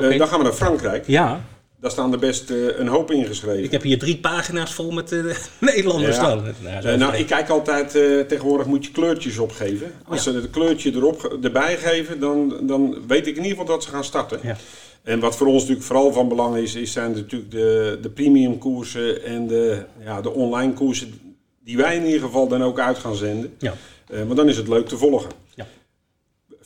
[0.00, 0.12] Okay.
[0.12, 1.06] Uh, dan gaan we naar Frankrijk.
[1.06, 1.40] Ja.
[1.80, 3.64] Daar staan er best uh, een hoop ingeschreven.
[3.64, 6.22] Ik heb hier drie pagina's vol met uh, Nederlanders ja.
[6.22, 6.54] staan.
[6.82, 7.90] Nou, nou ik kijk altijd,
[8.28, 9.92] tegenwoordig moet je kleurtjes opgeven.
[10.04, 13.74] Oh, Als ze het kleurtje erop, erbij geven, dan, dan weet ik in ieder geval
[13.74, 14.38] dat ze gaan starten.
[14.42, 14.56] Ja.
[15.02, 18.58] En wat voor ons natuurlijk vooral van belang is, is zijn natuurlijk de, de premium
[18.58, 21.34] koersen en de, ja, de online koersen
[21.64, 23.54] die wij in ieder geval dan ook uit gaan zenden.
[23.58, 23.74] Ja.
[24.06, 25.30] want dan is het leuk te volgen.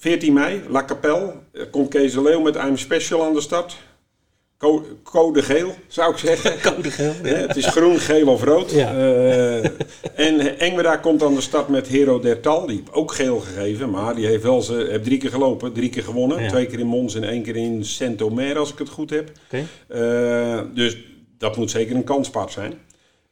[0.05, 0.11] Ja.
[0.11, 1.33] 14 mei, La Capelle.
[1.71, 3.77] Komt Kees de Leeuw met I'm Special aan de start.
[4.59, 6.61] Co code geel, zou ik zeggen.
[6.73, 7.35] code geel, ja.
[7.35, 8.71] Het is groen, geel of rood.
[8.71, 8.95] Ja.
[8.95, 9.65] Uh,
[10.15, 12.67] en Engweda komt aan de start met Hero Dertal.
[12.67, 15.89] Die heeft ook geel gegeven, maar die heeft wel ze, heeft drie keer gelopen, drie
[15.89, 16.43] keer gewonnen.
[16.43, 16.49] Ja.
[16.49, 19.31] Twee keer in Mons en één keer in Saint-Omer, als ik het goed heb.
[19.47, 19.67] Okay.
[19.89, 20.99] Uh, dus
[21.39, 22.75] dat moet zeker een kanspaard zijn.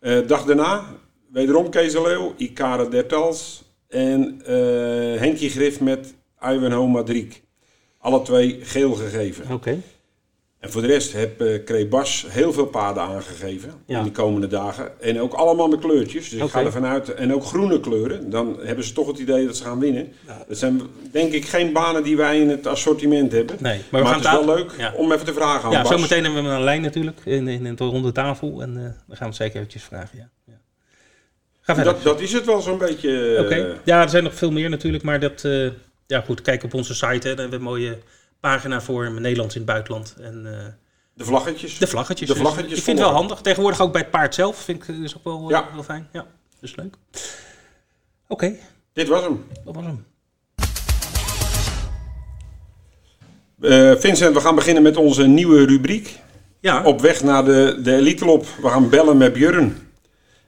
[0.01, 0.85] Uh, dag daarna,
[1.33, 4.41] wederom Kees de Leeuw, Ikara Dertals en
[5.19, 7.43] Henkie Grif met Ivanhoe Madriek.
[7.99, 9.45] Alle twee geel gegeven.
[9.45, 9.53] Oké.
[9.55, 9.81] Okay.
[10.59, 13.99] En voor de rest heb uh, Krebas heel veel paarden aangegeven Ja.
[13.99, 15.01] in de komende dagen.
[15.01, 16.29] En ook allemaal met kleurtjes.
[16.29, 17.15] Dus ik ga ervan uit.
[17.15, 18.31] En ook groene kleuren.
[18.31, 20.13] Dan hebben ze toch het idee dat ze gaan winnen.
[20.49, 20.81] Dat zijn
[21.13, 23.57] denk ik geen banen die wij in het assortiment hebben.
[23.61, 24.93] Nee, maar Maar, we gaan het is wel leuk Ja.
[24.97, 25.91] om even te vragen aan Ja, Bas.
[25.91, 28.63] zometeen hebben we de lijn natuurlijk, in, in, in de ronde tafel.
[28.63, 30.29] En eh, dan gaan we het zeker eventjes vragen, ja.
[30.47, 30.59] ja.
[31.61, 31.93] Ga verder.
[31.93, 33.37] Dat, dat is het wel zo'n beetje.
[33.45, 33.55] Oké.
[33.55, 35.45] eh, Ja, er zijn nog veel meer natuurlijk, maar dat...
[36.13, 37.99] ja goed, kijk op onze site, hè, daar hebben we een mooie
[38.41, 40.15] pagina voor Nederlands in het buitenland.
[40.21, 40.67] En eh,
[41.15, 41.79] de vlaggetjes.
[41.79, 42.29] de vlaggetjes.
[42.29, 43.41] De dus vlaggetjes ik vind het wel handig.
[43.41, 45.69] Tegenwoordig ook bij het paard zelf, vind ik is ook wel, eh, Ja.
[45.75, 46.09] wel fijn.
[46.13, 46.27] Ja,
[46.61, 46.95] dus leuk.
[48.29, 48.55] Oké,
[48.93, 49.45] Dit was hem.
[49.65, 50.05] dat was hem.
[53.61, 56.19] Eh, Vincent, we gaan beginnen met onze nieuwe rubriek.
[56.61, 58.47] Ja, Op weg naar de, de Elite Lop.
[58.63, 59.89] We gaan bellen met Björn.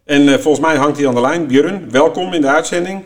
[0.05, 1.47] En eh, volgens mij hangt hij aan de lijn.
[1.47, 3.05] Björn, welkom in de uitzending.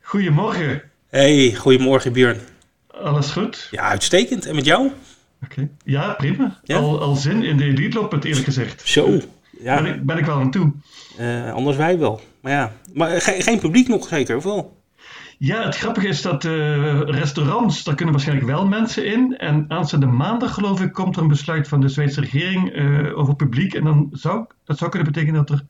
[0.00, 0.82] Goedemorgen,
[1.18, 2.38] hey, goedemorgen Björn.
[2.90, 3.68] alles goed?
[3.70, 4.46] Ja, uitstekend.
[4.46, 4.90] En met jou?
[5.44, 5.68] Oké.
[5.84, 6.60] Ja, prima.
[6.64, 6.76] Ja?
[6.76, 8.82] Al, al zin in de elite het eerlijk gezegd.
[8.88, 9.06] Zo.
[9.06, 9.22] Ben,
[9.62, 10.72] Ja, ik, ben ik wel aan toe.
[11.18, 12.20] eh, anders wij wel.
[12.40, 14.82] Maar ja, maar ge- geen publiek nog zeker, of wel?
[15.38, 19.36] Ja, het grappige is dat eh, restaurants, daar kunnen waarschijnlijk wel mensen in.
[19.36, 23.36] En aanstaande maandag, geloof ik, komt er een besluit van de Zweedse regering eh, over
[23.36, 23.74] publiek.
[23.74, 25.64] En dan zou, dat zou kunnen betekenen dat er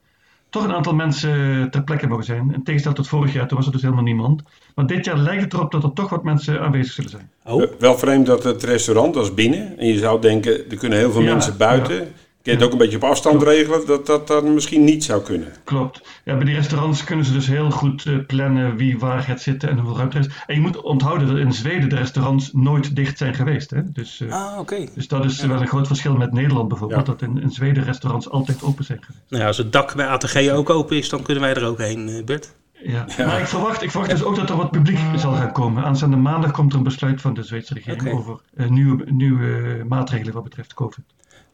[0.55, 2.53] toch een aantal mensen ter plekke mogen zijn.
[2.53, 4.43] In tegenstelling tot vorig jaar, toen was er dus helemaal niemand.
[4.75, 7.31] Maar dit jaar lijkt het erop dat er toch wat mensen aanwezig zullen zijn.
[7.45, 9.79] Oh, wel vreemd dat het restaurant, is binnen.
[9.79, 12.09] En je zou denken, er kunnen heel veel Ja, mensen buiten.
[12.45, 15.53] Je het ook een beetje op afstand regelen, dat dat dan misschien niet zou kunnen.
[15.65, 16.01] Klopt.
[16.25, 19.69] Ja, bij die restaurants kunnen ze dus heel goed eh, plannen wie waar gaat zitten
[19.69, 20.33] en hoeveel ruimte er is.
[20.47, 23.71] En je moet onthouden dat in Zweden de restaurants nooit dicht zijn geweest.
[23.71, 23.93] Hè?
[23.93, 24.89] Dus, eh, ah, oké.
[24.95, 27.07] dus dat is wel een groot verschil met Nederland bijvoorbeeld.
[27.07, 27.13] Ja.
[27.13, 29.25] Dat in, in Zweden restaurants altijd open zijn geweest.
[29.29, 31.79] Nou ja, als het dak bij ATG ook open is, dan kunnen wij er ook
[31.79, 32.55] heen, eh, Bert.
[32.73, 33.07] Ja.
[33.19, 35.85] Maar ik verwacht, ik verwacht dus ook dat er wat publiek zal gaan komen.
[35.85, 40.35] Aanstaande maandag komt er een besluit van de Zweedse regering over eh, nieuwe, nieuwe maatregelen
[40.35, 41.05] wat betreft COVID.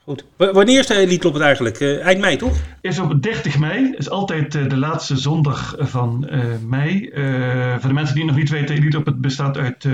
[0.04, 0.24] Goed.
[0.36, 1.80] W- wanneer is de Elite eigenlijk?
[1.80, 2.56] Eh, eind mei, toch?
[2.80, 7.08] is op 30 mei, is altijd eh, de laatste zondag van eh, mei.
[7.08, 9.92] Eh, voor de mensen die het nog niet weten, Elite het bestaat uit eh,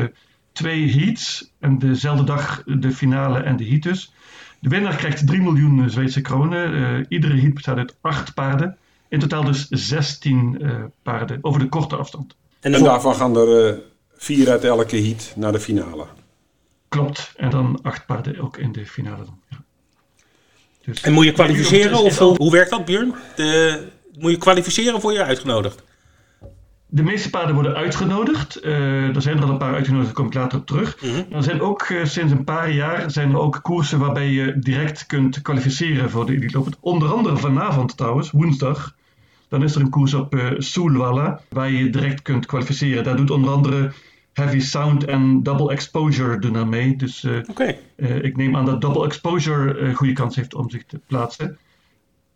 [0.53, 1.53] twee heats.
[1.61, 4.13] En dezelfde dag de finale en de heat dus.
[4.61, 6.75] De winnaar krijgt 3 miljoen Zweedse kronen.
[6.75, 8.77] Eh, iedere heat bestaat uit 8 paarden.
[9.09, 12.37] In totaal dus 16 eh, paarden over de korte afstand.
[12.61, 13.81] En, daarvan gaan er
[14.17, 16.07] vier uit elke heat naar de finale.
[16.89, 17.33] Klopt.
[17.37, 19.41] En dan 8 paarden ook in de finale dan.
[19.49, 19.65] Ja.
[20.87, 21.99] Dus, en moet je kwalificeren?
[21.99, 23.15] Of hoe, hoe werkt dat, Björn?
[23.37, 23.83] De,
[24.19, 25.83] moet je kwalificeren of word je uitgenodigd?
[26.89, 28.57] De meeste paarden worden uitgenodigd.
[28.57, 31.03] Eh, er zijn er al een paar uitgenodigd, daar kom ik later op terug.
[31.03, 31.35] Mhm.
[31.35, 35.07] Er zijn ook eh, sinds een paar jaar zijn er ook koersen waarbij je direct
[35.07, 36.69] kunt kwalificeren voor de Elite Loop.
[36.81, 38.95] Onder andere vanavond trouwens, woensdag.
[39.49, 43.05] Dan is er een koers op eh Solvalla waar je direct kunt kwalificeren.
[43.05, 43.93] Daar doet onder andere
[44.37, 46.97] Heavy Sound en Double Exposure doen aan mee.
[46.97, 50.85] Dus eh, eh, ik neem aan dat Double Exposure een goede kans heeft om zich
[50.87, 51.59] te plaatsen.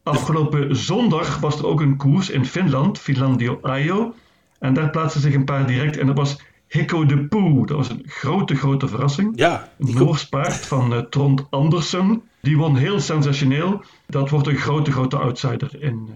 [0.03, 4.15] Afgelopen zondag was er ook een koers in Finland, Finlandio Ajo.
[4.59, 5.97] En daar plaatste zich een paar direct.
[5.97, 7.67] En dat was Hikko de Poe.
[7.67, 9.33] Dat was een grote, grote verrassing.
[9.35, 9.69] Ja.
[9.79, 12.23] Een Noors paard van eh, Trond Andersen.
[12.41, 13.83] Die won heel sensationeel.
[14.07, 16.09] Dat wordt een grote, grote outsider in...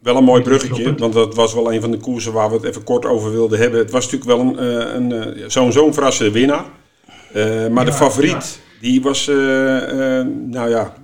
[0.00, 2.64] Wel een mooi bruggetje, want dat was wel een van de koersen waar we het
[2.64, 3.80] even kort over wilden hebben.
[3.80, 6.64] Het was natuurlijk wel een, eh, een, eh, zo'n zo'n verrassende winnaar.
[7.32, 10.94] Eh, maar de Ja, favoriet, die was, nou ja,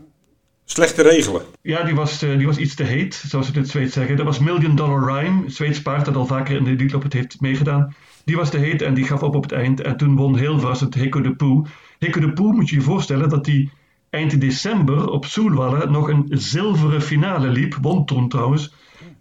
[0.64, 1.42] slecht te regelen.
[1.62, 4.16] Ja, die was, die was iets te heet, zoals ze het in het Zweeds zeggen.
[4.16, 7.02] Dat was Million Dollar Rhyme, een Zweeds paard dat al vaker in de Elite Loop
[7.02, 7.94] het heeft meegedaan.
[8.24, 9.80] Die was te heet en die gaf op op het eind.
[9.80, 11.66] En toen won heel verrassend Hikko de Poe.
[11.98, 13.70] Hikko de Poe moet je je voorstellen dat hij
[14.10, 17.78] eind december op Soelwallen nog een zilveren finale liep.
[17.82, 18.72] Won toen trouwens.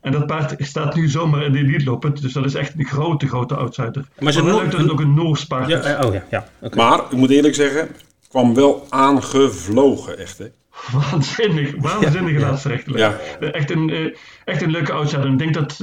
[0.06, 2.12] En dat paard staat nu zomaar in de Elite.
[2.22, 4.06] Dus dat is echt een grote, grote outsider.
[4.20, 5.86] Maar ze wel no- leuk dat het ook een Noors paard ja is.
[5.86, 6.48] eh, oh ja, ja.
[6.62, 6.76] Oké.
[6.76, 7.88] Maar, ik moet eerlijk zeggen,
[8.30, 10.46] kwam wel aangevlogen, echt hè.
[11.12, 12.50] Waanzinnig, waanzinnige Ja.
[12.50, 12.82] laatste.
[12.86, 13.18] Ja.
[13.40, 14.16] Echt, een, eh,
[14.46, 15.26] echt een leuke outsider.
[15.32, 15.78] Ik denk dat eh,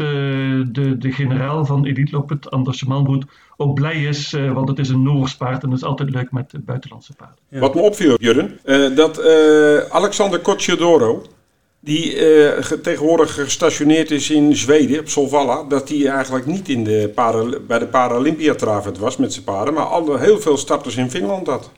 [0.66, 3.24] de, de generaal van Elite Anders Malmroet,
[3.56, 6.32] ook blij is, eh, want het is een Noors paard en dat is altijd leuk
[6.32, 7.37] met buitenlandse paarden.
[7.48, 7.58] Ja.
[7.58, 11.22] Wat me opviel, Jurgen, eh, dat eh, Alexander Cocciadoro,
[11.85, 16.85] die eh, ge- tegenwoordig gestationeerd is in Zweden, op Solvalla, dat hij eigenlijk niet in
[16.85, 17.12] de
[17.66, 21.71] bij de Paralympiatravet was met zijn paarden, maar al, heel veel starters in Finland had.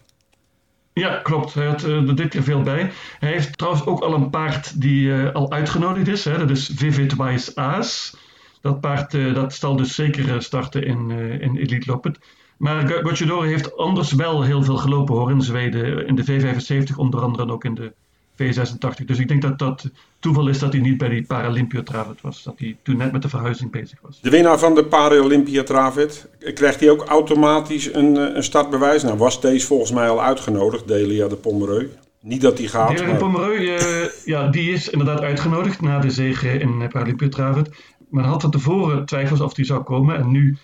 [0.93, 1.55] Ja, klopt.
[1.55, 2.93] Hij had eh, er dit keer veel bij.
[3.19, 6.25] Hij heeft trouwens ook al een paard die eh, al uitgenodigd is.
[6.25, 6.39] Hè.
[6.39, 8.17] Dat is Vivid Wise Aas.
[8.61, 12.19] Dat paard dat zal dus zeker starten in, in Elite Loppet.
[12.59, 16.07] Maar Go- Gocciadoro heeft anders wel heel veel gelopen hoor in Zweden.
[16.07, 17.95] In de V75 onder andere ook in de
[18.43, 19.05] V86.
[19.05, 22.43] Dus ik denk dat dat toeval is dat hij niet bij die Paralympië Travet was.
[22.43, 24.19] Dat hij toen net met de verhuizing bezig was.
[24.21, 29.03] De winnaar van de Paralympië Travet, krijgt hij ook automatisch een, een startbewijs?
[29.03, 31.91] Nou was deze volgens mij al uitgenodigd, Delia de Pomereu.
[32.21, 32.97] Niet dat hij gaat.
[32.97, 33.79] Delia de Pomereu,
[34.25, 37.69] ja, die is inderdaad uitgenodigd na de zege in Paralympië Travet.
[38.09, 40.17] Maar had van tevoren twijfels of hij zou komen.
[40.17, 40.57] En nu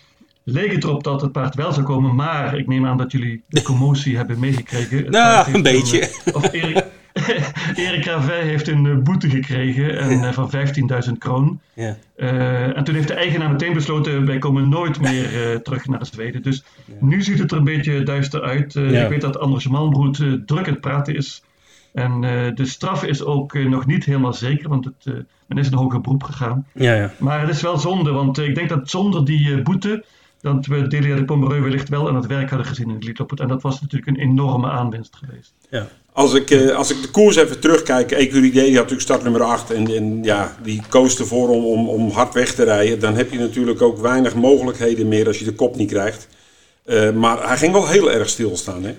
[0.43, 2.15] leek het erop dat het paard wel zou komen.
[2.15, 5.11] Maar ik neem aan dat jullie de commotie hebben meegekregen.
[5.11, 6.09] nou, een beetje.
[6.33, 6.85] of Erik,
[7.75, 10.27] Erik Ravet heeft een eh, boete gekregen en, ja.
[10.27, 10.51] Eh, van
[11.07, 11.59] 15.000 kroon.
[11.73, 11.97] Ja.
[12.17, 16.05] Uh, en toen heeft de eigenaar meteen besloten, wij komen nooit meer uh, terug naar
[16.05, 16.41] Zweden.
[16.41, 16.93] Dus ja.
[16.99, 18.75] nu ziet het er een beetje duister uit.
[18.75, 21.43] Uh, ik weet dat Anders Malmroet druk aan het praten is.
[21.93, 22.21] En
[22.55, 26.23] de straf is ook nog niet helemaal zeker, want het, men is in hoger beroep
[26.23, 26.65] gegaan.
[27.17, 30.03] Maar het is wel zonde, want ik denk dat zonder die boete
[30.41, 33.39] dat we Delia de Pomereu wellicht wel aan het werk hadden gezien in het Liedloppet.
[33.39, 35.53] En dat was natuurlijk een enorme aanwinst geweest.
[35.69, 35.87] Ja.
[36.13, 39.43] Als ik, uh, als ik de koers even terugkijk, Ecuride die had natuurlijk start nummer
[39.43, 42.99] 8 en, ja, die koos ervoor om, om, hard weg te rijden.
[42.99, 46.27] Dan heb je natuurlijk ook weinig mogelijkheden meer als je de kop niet krijgt.
[46.85, 48.95] Uh, maar hij ging wel heel erg stilstaan, hè?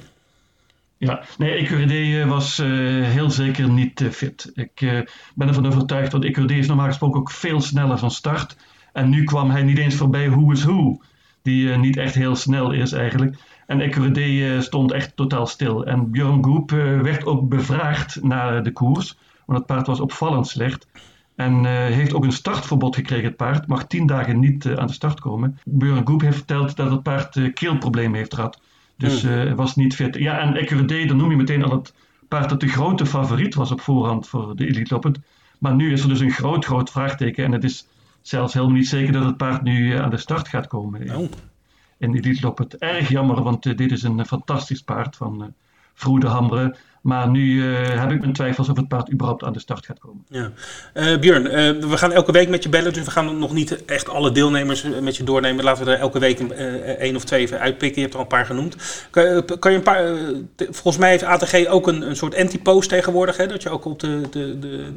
[0.98, 2.66] Ja, nee, Ecuride was uh,
[3.09, 4.51] heel zeker niet fit.
[4.55, 8.57] Ik ben ervan overtuigd, want Ecuride is normaal gesproken ook veel sneller van start.
[8.92, 11.01] En nu kwam hij niet eens voorbij hoe is hoe
[11.42, 13.37] die niet echt heel snel is eigenlijk.
[13.72, 15.85] En Ecuride uh, stond echt totaal stil.
[15.85, 20.46] En Björn Goep uh, werd ook bevraagd na de koers, want het paard was opvallend
[20.46, 20.87] slecht.
[21.35, 23.66] En heeft ook een startverbod gekregen, het paard.
[23.66, 25.58] Mag tien dagen niet aan de start komen.
[25.64, 28.61] Björn Goep heeft verteld dat het paard keelproblemen heeft gehad.
[28.96, 29.54] Dus hmm.
[29.54, 30.16] was niet fit.
[30.16, 31.94] Ja, en Ecuride, dan noem je meteen al het
[32.28, 35.20] paard dat de grote favoriet was op voorhand voor de Elite Loppet.
[35.58, 37.44] Maar nu is er dus een groot, groot vraagteken.
[37.44, 37.87] En het is
[38.22, 41.16] zelfs helemaal niet zeker dat het paard nu aan de start gaat komen.
[41.16, 41.30] Oh.
[42.02, 45.46] En dit loopt het erg jammer, want uh, dit is een fantastisch paard van uh,
[45.94, 46.74] Vroede Hamre.
[47.02, 49.98] Maar nu uh, heb ik mijn twijfels of het paard überhaupt aan de start gaat
[49.98, 50.24] komen.
[50.28, 50.50] Ja.
[50.94, 53.84] Uh, Björn, uh, we gaan elke week met je bellen, dus we gaan nog niet
[53.84, 55.64] echt alle deelnemers met je doornemen.
[55.64, 56.40] Laten we er elke week
[56.98, 57.96] één of twee even uitpikken.
[57.96, 58.76] Je hebt er al een paar genoemd.
[59.10, 60.04] Kan, kan je een paar,
[60.56, 63.46] volgens mij heeft ATG ook een, een soort anti-post tegenwoordig, hè?
[63.46, 64.92] dat je ook op de, de, de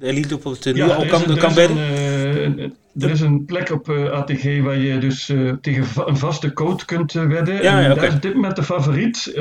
[0.00, 1.54] de elite op het nu al kan, kan
[2.56, 2.76] wedden?
[2.98, 6.84] er is een plek op uh, ATG waar je dus uh, tegen een vaste code
[6.84, 7.62] kunt uh, wedden.
[7.62, 9.32] Ja, en ja, daar is op dit moment de favoriet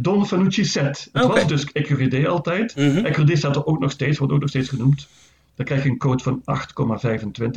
[0.00, 1.08] Don Fanucci Set.
[1.12, 1.36] Het okay.
[1.36, 2.76] was dus Ecuride altijd.
[2.76, 3.36] Mm -hmm.
[3.36, 5.08] Staat er ook nog steeds, wordt ook nog steeds genoemd.
[5.58, 6.42] Dan krijg je een code van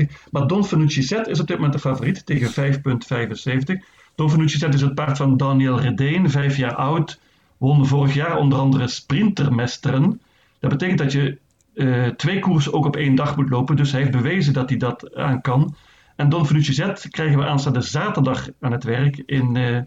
[0.04, 0.06] 8,25.
[0.32, 3.86] Maar Don Fanucci Set is op dit moment de favoriet tegen 5,75.
[4.16, 7.20] Don Fanucci Set is het paard van Daniel Redeen, vijf jaar oud.
[7.58, 10.22] Won vorig jaar onder andere Sprintermesteren.
[10.60, 11.38] Dat betekent dat je
[11.74, 13.76] uh, twee koersen ook op één dag moet lopen.
[13.76, 15.76] Dus hij heeft bewezen dat hij dat aan kan.
[16.16, 19.78] En Don Fenucci Z krijgen we aanstaande zaterdag aan het werk in uh,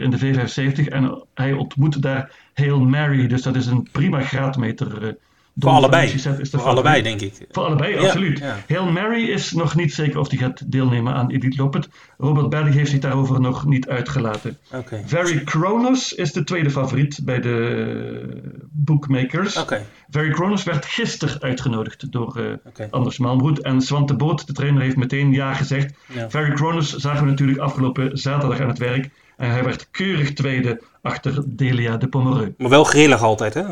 [0.00, 0.88] in de V75.
[0.88, 3.26] En hij ontmoet daar Hail Mary.
[3.26, 5.12] Dus dat is een prima graadmeter uh,
[5.58, 6.18] voor allebei.
[6.50, 7.46] Voor allebei, denk ik.
[7.50, 8.38] Voor allebei, absoluut.
[8.38, 11.88] Ja, Hail Mary is nog niet zeker of hij gaat deelnemen aan Elite Loppet.
[12.18, 14.58] Robert Berg heeft zich daarover nog niet uitgelaten.
[14.72, 15.02] Okay.
[15.06, 19.56] Very Kronos is de tweede favoriet bij de bookmakers.
[19.56, 19.86] Okay.
[20.10, 22.88] Very Kronos werd gisteren uitgenodigd door uh, okay.
[22.90, 23.62] Anders Malmroet.
[23.62, 25.94] En Swante Boot, de trainer, heeft meteen ja gezegd.
[26.12, 26.30] Ja.
[26.30, 29.10] Very Kronos zagen we natuurlijk afgelopen zaterdag aan het werk.
[29.36, 32.54] En hij werd keurig tweede achter Delia de Pomereu.
[32.58, 33.62] Maar wel grillig altijd, hè?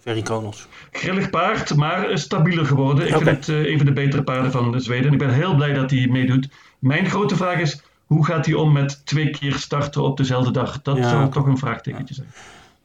[0.00, 0.66] Ferry Kronos.
[0.90, 3.06] Grillig paard, maar stabieler geworden.
[3.06, 3.24] Ik okay.
[3.24, 5.12] vind het uh, een van de betere paarden van Zweden.
[5.12, 6.48] Ik ben heel blij dat hij meedoet.
[6.78, 10.82] Mijn grote vraag is, hoe gaat hij om met twee keer starten op dezelfde dag?
[10.82, 11.08] Dat ja.
[11.08, 12.28] zou toch een vraagtekentje zijn.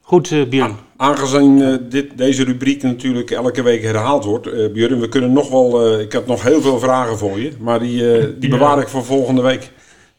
[0.01, 0.75] Goed, uh, Björn.
[0.97, 5.49] Aangezien uh, dit, deze rubriek natuurlijk elke week herhaald wordt, uh, Björn, we kunnen nog
[5.49, 5.99] wel.
[5.99, 9.41] ik heb nog heel veel vragen voor je, maar die, die bewaar ik voor volgende
[9.41, 9.71] week.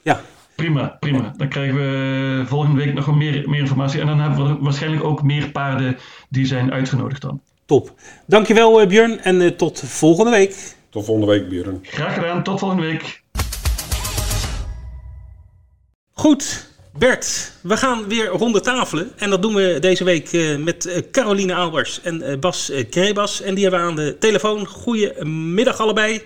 [0.03, 0.21] Ja,
[0.57, 1.33] Prima, prima.
[1.37, 4.01] Dan krijgen we volgende week nog meer, meer informatie.
[4.01, 5.97] En dan hebben we waarschijnlijk ook meer paarden
[6.29, 7.41] die zijn uitgenodigd dan.
[7.67, 7.95] Top.
[8.27, 10.75] Dankjewel uh, Björn en uh, tot volgende week.
[10.91, 11.79] Tot volgende week Björn.
[11.83, 13.23] Graag gedaan, tot volgende week.
[16.13, 19.13] Goed, Bert, we gaan weer ronde tafelen.
[19.17, 23.41] En dat doen we deze week uh, met Caroline Albers en Bas Krebas.
[23.41, 24.67] En die hebben we aan de telefoon.
[24.67, 26.23] Goedemiddag allebei.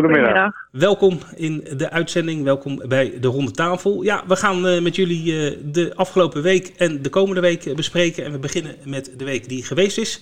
[0.00, 0.68] Goedemiddag.
[0.70, 4.02] Welkom in de uitzending, welkom bij de Ronde Tafel.
[4.02, 8.24] Ja, we gaan uh, met jullie uh, de afgelopen week en de komende week bespreken.
[8.24, 10.20] En we beginnen met de week die geweest is.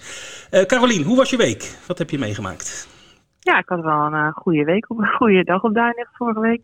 [0.53, 1.79] Uh, Carolien, hoe was je week?
[1.87, 2.89] Wat heb je meegemaakt?
[3.41, 6.61] Ja, ik had wel een goede week, op een goede dag op Duinecht vorige week.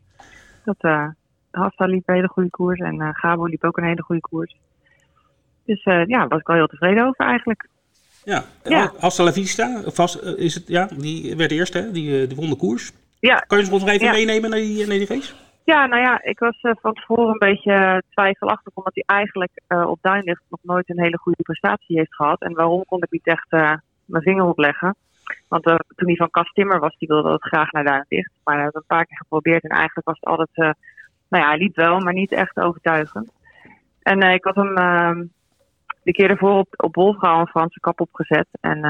[0.65, 1.11] Dat,
[1.51, 4.57] Hasta liep een hele goede koers en Gabo liep ook een hele goede koers.
[5.65, 7.69] Dus ja, daar was ik wel heel tevreden over eigenlijk.
[8.25, 8.93] Ja, ja.
[8.99, 11.91] Hasta la Vista, vast, is het, ja, die werd eerst, hè?
[11.93, 12.93] Die, die won de koers.
[13.21, 13.37] Ja.
[13.37, 14.13] Kan je ons nog even ja.
[14.13, 15.35] meenemen naar die, naar die race?
[15.65, 19.87] Ja, nou ja, ik was uh, van tevoren een beetje twijfelachtig, omdat hij eigenlijk uh,
[19.87, 22.41] op Duinlicht nog nooit een hele goede prestatie heeft gehad.
[22.41, 24.97] En waarom kon ik niet echt uh, mijn vinger opleggen?
[25.49, 28.33] Want toen hij van Kast Timmer was, die wilde het graag naar Duinlicht.
[28.45, 30.77] Maar hij heeft een paar keer geprobeerd en eigenlijk was het altijd,
[31.29, 33.33] nou ja, hij liep wel, maar niet echt overtuigend.
[34.03, 34.75] En ik had hem
[36.03, 38.49] de keer ervoor op, op Wolfgauw een Franse kap opgezet.
[38.61, 38.81] En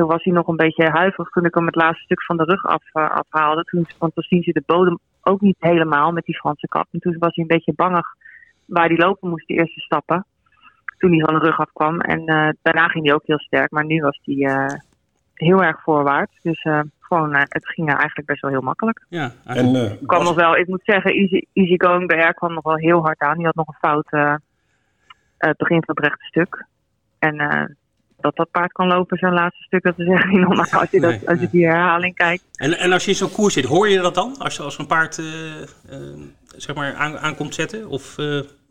[0.00, 2.44] toen was hij nog een beetje huiverig toen ik hem het laatste stuk van de
[2.44, 3.62] rug af, uh, afhaalde.
[3.62, 6.86] Toen, want toen zien ze de bodem ook niet helemaal met die Franse kap.
[6.90, 8.06] En toen was hij een beetje bangig
[8.64, 10.26] waar hij lopen moest, die eerste stappen.
[10.98, 12.00] Toen hij van de rug afkwam.
[12.00, 13.70] En uh, daarna ging hij ook heel sterk.
[13.70, 14.78] Maar nu was hij uh,
[15.34, 16.38] heel erg voorwaarts.
[16.42, 16.66] Dus
[17.00, 19.06] gewoon, het ging eigenlijk best wel heel makkelijk.
[19.08, 22.76] Ja, en, kwam nog wel, ik moet zeggen, Easy, easy Going BR kwam nog wel
[22.76, 23.36] heel hard aan.
[23.36, 24.40] Die had nog een fout
[25.48, 26.66] het begin van het rechte stuk.
[27.18, 27.36] En
[28.20, 31.00] dat dat paard kan lopen, zo'n laatste stuk, dat is echt niet normaal als je,
[31.00, 32.44] dat, als je die herhaling kijkt.
[32.52, 34.38] En, en als je in zo'n koers zit, hoor je dat dan?
[34.38, 35.66] Als, als een paard uh, uh,
[36.56, 37.88] zeg maar aan, aan komt zetten?
[37.88, 38.16] Of.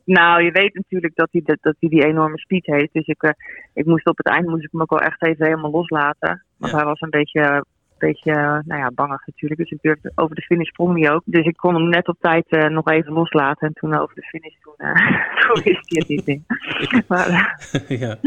[0.04, 2.94] Nou, je weet natuurlijk dat hij, dat, dat hij die enorme speed heeft.
[2.94, 3.34] Dus ik,
[3.74, 6.44] ik moest op het eind moest ik hem ook wel echt even helemaal loslaten.
[6.58, 6.78] Want ja.
[6.78, 7.66] hij was een beetje
[8.00, 8.34] beetje
[8.66, 9.60] nou ja, bangig natuurlijk.
[9.62, 11.22] Dus ik durfde, over de finish sprong hij ook.
[11.26, 13.68] Dus ik kon hem net op tijd uh, nog even loslaten.
[13.68, 14.94] En toen over de finish, toen, uh,
[15.40, 16.46] toen wist hij het niet in.
[17.08, 17.58] maar,
[17.88, 18.18] ja.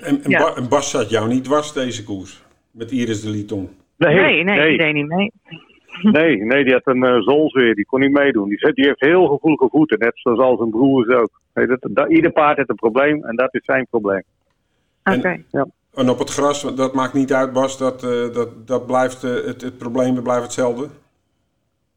[0.00, 0.38] En, en, ja.
[0.38, 2.44] Ba en, Bas zat jou niet dwars deze koers?
[2.70, 3.70] Met Iris de Liton?
[3.96, 4.68] Nee, nee, nee, nee.
[4.68, 5.32] die deed niet mee.
[6.02, 8.48] Nee, nee, die had een uh, zolzweer, die kon niet meedoen.
[8.48, 11.40] Die, die heeft heel gevoelige voeten, net zoals zijn broers ook.
[11.54, 14.22] Nee, dat, dat, ieder paard heeft een probleem en dat is zijn probleem.
[15.04, 15.16] Oké.
[15.16, 15.44] Okay.
[15.50, 15.66] Ja.
[15.94, 19.44] En op het gras, dat maakt niet uit, Bas, dat, uh, dat, dat blijft, uh,
[19.44, 20.88] het, het probleem blijft hetzelfde?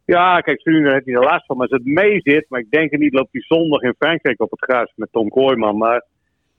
[0.06, 1.58] Ja, kijk, nu heeft hij er last van.
[1.58, 4.42] Maar als het mee zit, maar ik denk er niet, loopt hij zondag in Frankrijk
[4.42, 5.78] op het gras met Tom Kooijman.
[5.78, 6.06] Maar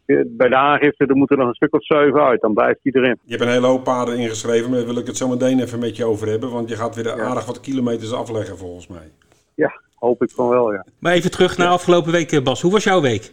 [0.07, 2.92] uh, bij de aangifte, er moeten nog een stuk of zeven uit, dan blijft hij
[2.92, 3.18] erin.
[3.22, 5.79] Je hebt een hele hoop paarden ingeschreven, maar daar wil ik het zo meteen even
[5.79, 6.51] met je over hebben.
[6.51, 7.25] Want je gaat weer ja.
[7.25, 9.11] aardig wat kilometers afleggen, volgens mij.
[9.55, 10.87] Ja, hoop ik van wel, ja.
[10.99, 12.61] Maar even terug naar afgelopen week, Bas.
[12.61, 13.33] Hoe was jouw week?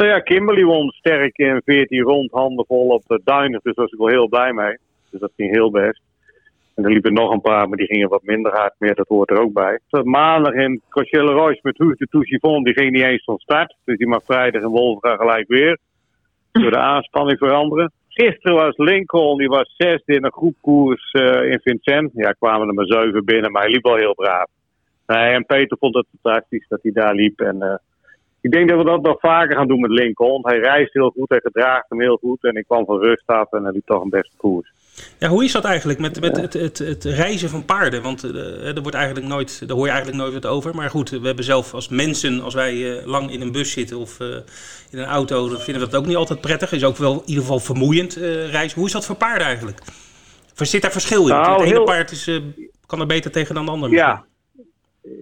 [0.00, 3.60] Zo ja, Kimberly won sterk in 14 rond, handen vol op de duinen.
[3.62, 4.78] Dus daar was ik wel heel blij mee.
[5.10, 6.00] Dus dat ging heel best.
[6.74, 8.74] En er liepen nog een paar, maar die gingen wat minder hard.
[8.78, 8.94] meer.
[8.94, 9.78] dat hoort er ook bij.
[10.02, 13.76] Maandag in Coachella Royce met Huug de Touchifon, die ging niet eens van start.
[13.84, 15.78] Dus die mag vrijdag in Wolfga gelijk weer.
[16.52, 17.92] Door de aanspanning veranderen.
[18.08, 22.10] Gisteren was Lincoln, die was zesde in een groepkoers uh, in Vincent.
[22.14, 24.50] Ja, kwamen er maar zeven binnen, maar hij liep wel heel braaf.
[25.06, 27.40] Nee, en Peter vond het fantastisch dat hij daar liep.
[27.40, 27.74] En uh,
[28.40, 30.46] ik denk dat we dat nog vaker gaan doen met Lincoln.
[30.46, 32.44] Hij reist heel goed, hij gedraagt hem heel goed.
[32.44, 34.72] En ik kwam van rust af en hij liep toch een beste koers.
[35.18, 38.02] Ja, hoe is dat eigenlijk met, met het, het, het reizen van paarden?
[38.02, 40.74] Want uh, er wordt eigenlijk nooit, daar hoor je eigenlijk nooit wat over.
[40.74, 43.98] Maar goed, we hebben zelf als mensen, als wij uh, lang in een bus zitten
[43.98, 44.28] of uh,
[44.90, 46.72] in een auto, dan vinden we dat ook niet altijd prettig.
[46.72, 48.14] Is ook wel in ieder geval vermoeiend
[48.50, 48.78] reizen.
[48.78, 49.80] Hoe is dat voor paarden eigenlijk?
[50.54, 51.28] Zit daar verschil in?
[51.28, 51.84] Nou, het ene heel...
[51.84, 52.40] paard is,
[52.86, 53.90] kan er beter tegen dan de ander.
[53.90, 54.24] Ja.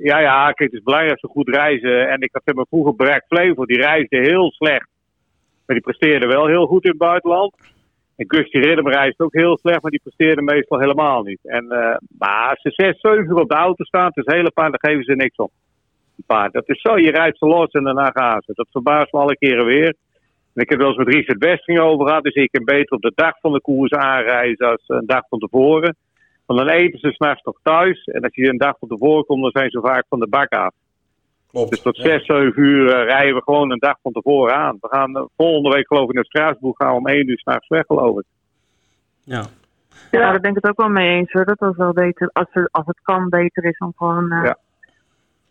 [0.03, 2.09] Ja, ja, kijk, het is belangrijk dat ze goed reizen.
[2.09, 4.88] En ik had me vroeger Brek Flevo, die reisde heel slecht.
[5.66, 7.55] Maar die presteerde wel heel goed in het buitenland.
[8.16, 11.38] En Gusty Ridder reist ook heel slecht, maar die presteerde meestal helemaal niet.
[11.42, 14.51] En, uh, maar als ze 6, 7 uur op de auto staan, het is hele
[14.51, 15.51] paard, dan geven ze niks om.
[16.27, 16.53] Paard.
[16.53, 18.53] Dat is zo, je rijdt ze los en daarna gaan ze.
[18.55, 19.94] Dat verbaast me alle keren weer.
[20.55, 23.03] En ik heb wel eens met Richard Westing over gehad, dus ik kan beter op
[23.03, 25.96] de dag van de koers aanreizen als een dag van tevoren.
[26.49, 28.05] Want dan eten ze s'nachts nog thuis.
[28.05, 30.53] En als je een dag van tevoren komt, dan zijn ze vaak van de bak
[30.53, 30.75] af.
[31.51, 31.71] Klopt.
[31.71, 34.77] Dus tot 6, 7 uur uh, rijden we gewoon een dag van tevoren aan.
[34.81, 37.87] We gaan uh, volgende week geloof ik naar Straatsburg gaan om 1 uur s'nachts weg
[37.87, 38.25] geloof ik.
[39.25, 39.45] Ja.
[40.11, 41.45] Ja, daar ben ik het ook wel mee eens hoor.
[41.45, 44.57] Dat het wel beter, als, er, als het kan, beter is om gewoon uh, ja.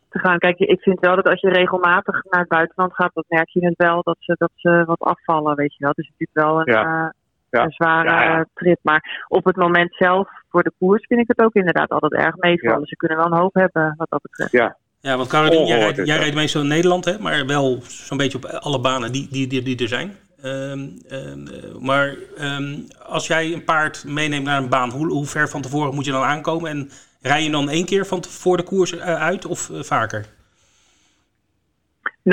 [0.09, 0.37] te gaan.
[0.37, 3.65] Kijk, ik vind wel dat als je regelmatig naar het buitenland gaat, dan merk je
[3.65, 5.89] het wel dat ze, dat ze wat afvallen, weet je wel.
[5.89, 7.13] Het is natuurlijk wel een, ja.
[7.49, 7.63] Ja.
[7.63, 8.79] een zware ja, trip.
[8.81, 12.35] Maar op het moment zelf, voor de koers, vind ik het ook inderdaad altijd erg
[12.35, 12.87] meevallen.
[12.87, 14.51] Ze kunnen wel een hoop hebben wat dat betreft.
[14.51, 17.19] Ja, ja, want Caroline, jij, rijdt, jij rijdt meestal in Nederland, hè?
[17.19, 20.15] maar wel zo'n beetje op alle banen die, die, die, die er zijn.
[20.43, 21.47] Um, um,
[21.79, 25.95] maar um, als jij een paard meeneemt naar een baan, hoe, hoe ver van tevoren
[25.95, 26.69] moet je dan aankomen?
[26.69, 26.89] En
[27.21, 30.25] rij je dan één keer van voor de koers uh, uit of uh, vaker?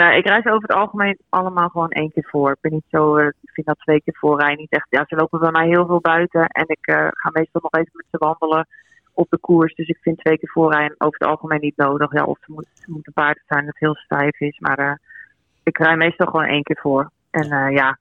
[0.00, 2.50] Nou, ik reis over het algemeen allemaal gewoon één keer voor.
[2.50, 4.86] Ik ben niet zo, uh, ik vind dat twee keer voorrijden niet echt.
[4.90, 6.78] Ja, ze lopen bij mij heel veel buiten en ik
[7.10, 8.66] ga meestal nog even met ze wandelen
[9.12, 9.74] op de koers.
[9.74, 12.12] Dus ik vind twee keer voorrijden over het algemeen niet nodig.
[12.12, 14.58] Ja, of ze moet, ze moet een paard zijn dat heel stijf is.
[14.58, 14.92] Maar uh,
[15.62, 17.10] ik rij meestal gewoon één keer voor.
[17.30, 17.98] En ja,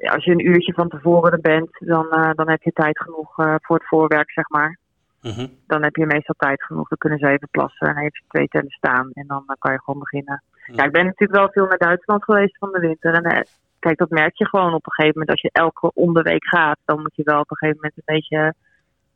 [0.00, 3.76] als je een uurtje van tevoren er bent, dan, dan heb je tijd genoeg voor
[3.76, 4.78] het voorwerk, zeg maar.
[5.22, 5.48] Uh -huh.
[5.66, 6.88] Dan heb je meestal tijd genoeg.
[6.88, 9.10] Dan kunnen ze even plassen en even twee tellen staan.
[9.12, 10.42] En dan kan je gewoon beginnen.
[10.72, 13.14] Ja, ik ben natuurlijk wel veel naar Duitsland geweest van de winter.
[13.14, 13.46] En
[13.78, 15.30] kijk, dat merk je gewoon op een gegeven moment.
[15.30, 18.54] Als je elke onderweek gaat, dan moet je wel op een gegeven moment een beetje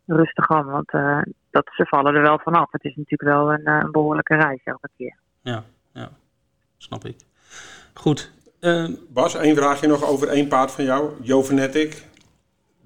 [0.06, 0.66] rustig aan.
[0.66, 2.72] Want uh, dat, ze vallen er wel vanaf.
[2.72, 5.16] Het is natuurlijk wel een, een behoorlijke reis elke keer.
[5.40, 6.08] Ja, ja,
[6.76, 7.16] snap ik.
[7.94, 8.32] Goed.
[8.60, 12.06] Uh, Bas, één vraagje nog over één paard van jou, Jovenetic.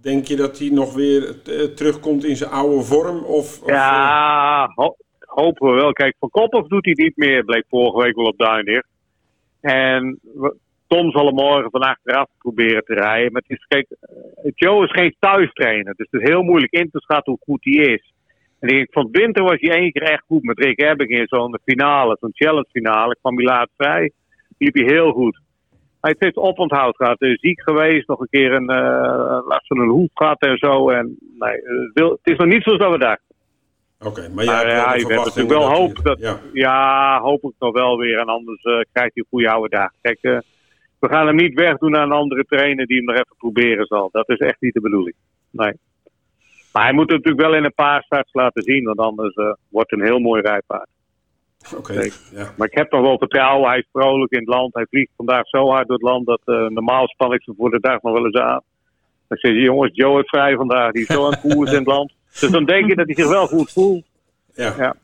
[0.01, 3.25] Denk je dat hij nog weer uh, terugkomt in zijn oude vorm?
[3.25, 4.97] Of, of ja, ho
[5.37, 5.93] hopen we wel.
[5.93, 8.89] Kijk, Van Koppels doet hij niet meer, bleek vorige week wel op Duindicht.
[9.61, 10.21] En
[10.87, 13.33] Tom zal hem morgen van achteraf proberen te rijden.
[13.33, 13.87] Maar het is, kijk,
[14.55, 15.95] Joe is geen thuistrainer.
[15.97, 18.13] Dus het is heel moeilijk in te schatten hoe goed hij is.
[18.61, 21.59] En ik, van winter was hij één keer echt goed met Rick Ebbing in zo'n
[21.65, 23.17] finale, zo'n challenge finale.
[23.21, 24.11] kwam hij vrij,
[24.59, 25.41] liep hij heel goed.
[26.01, 30.41] Hij heeft oponthoud gehad, hij ziek geweest, nog een keer een uh, een hoef gehad
[30.41, 30.91] en zo.
[30.91, 31.57] En nee,
[31.95, 33.26] het is nog niet zoals dat we dachten.
[33.99, 36.03] Oké, okay, maar, maar ja, je hebt natuurlijk wel hoop.
[36.03, 36.41] Dat, ja.
[36.53, 37.21] ja.
[37.21, 38.19] hoop ik nog wel weer.
[38.19, 39.91] En anders uh, krijgt hij een goede oude dag.
[40.01, 40.39] Kijk, uh,
[40.99, 44.09] we gaan hem niet wegdoen naar een andere trainer die hem nog even proberen zal.
[44.13, 45.15] Dat is echt niet de bedoeling.
[45.51, 45.73] Nee.
[46.73, 49.53] Maar hij moet het natuurlijk wel in een paar starts laten zien, want anders uh,
[49.69, 50.89] wordt het een heel mooi rijpaard.
[51.77, 51.93] Oké.
[51.93, 52.53] Okay, ja.
[52.57, 53.69] Maar ik heb nog wel vertrouwen.
[53.69, 54.75] Hij is vrolijk in het land.
[54.75, 56.41] Hij vliegt vandaag zo hard door het land dat
[56.71, 58.63] normaal span ik ze voor de dag nog wel eens aan.
[59.29, 60.93] Dan zeg je, jongens, Joe is vrij vandaag.
[60.93, 62.16] Die is zo aan het koers in het land.
[62.41, 64.05] Dus dan denk je dat hij zich wel goed voelt.
[64.55, 64.75] Ja.
[64.79, 64.95] ja.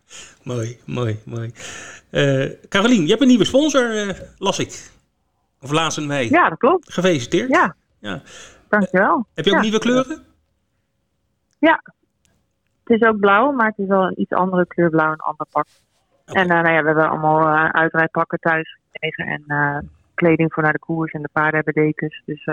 [0.43, 1.53] Mooi, mooi, mooi.
[2.11, 4.91] Uh, Carolien, je hebt een nieuwe sponsor, uh, las ik.
[5.61, 6.31] Of lazen mee.
[6.31, 6.93] Ja, dat klopt.
[6.93, 7.49] Gefeliciteerd.
[7.49, 7.75] Ja.
[7.99, 8.23] ja.
[8.69, 9.17] Dankjewel.
[9.17, 9.63] Uh, heb je ook ja.
[9.63, 10.23] nieuwe kleuren?
[11.59, 11.83] Ja.
[12.85, 15.47] Het is ook blauw, maar het is wel een iets andere kleur blauw, een ander
[15.51, 15.67] pak.
[16.27, 16.43] Okay.
[16.43, 21.13] En nou ja, we hebben allemaal uitrijpakken thuis gekregen en kleding voor naar de koers
[21.13, 22.23] en de paarden hebben dekens.
[22.25, 22.49] Dus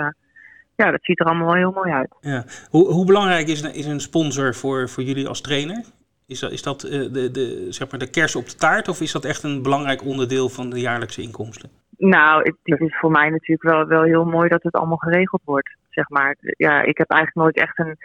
[0.84, 2.16] ja, dat ziet er allemaal wel heel mooi uit.
[2.20, 2.44] Ja.
[2.70, 5.84] Hoe, hoe belangrijk is een, is een sponsor voor, voor jullie als trainer?
[6.26, 9.00] Is dat, is dat uh, de, de, zeg maar de kers op de taart of
[9.00, 11.70] is dat echt een belangrijk onderdeel van de jaarlijkse inkomsten?
[11.98, 15.42] Nou, het, het is voor mij natuurlijk wel, wel heel mooi dat het allemaal geregeld
[15.44, 15.76] wordt.
[15.88, 16.36] Zeg maar.
[16.40, 17.96] Ja, ik heb eigenlijk nooit echt een,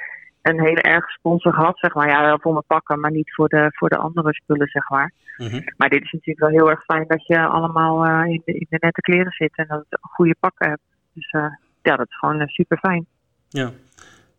[0.42, 2.10] een hele erg sponsor gehad, zeg maar.
[2.10, 5.12] Ja, wel voor mijn pakken, maar niet voor de, voor de andere spullen, zeg maar.
[5.38, 5.64] Mm -hmm.
[5.78, 8.66] Maar dit is natuurlijk wel heel erg fijn dat je allemaal uh, in, de, in
[8.70, 10.82] de nette kleren zit en dat je goede pakken hebt.
[11.14, 11.46] Dus uh,
[11.86, 13.06] ja, dat is gewoon uh, super fijn.
[13.50, 13.72] Ja.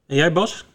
[0.07, 0.67] En jij, Bas?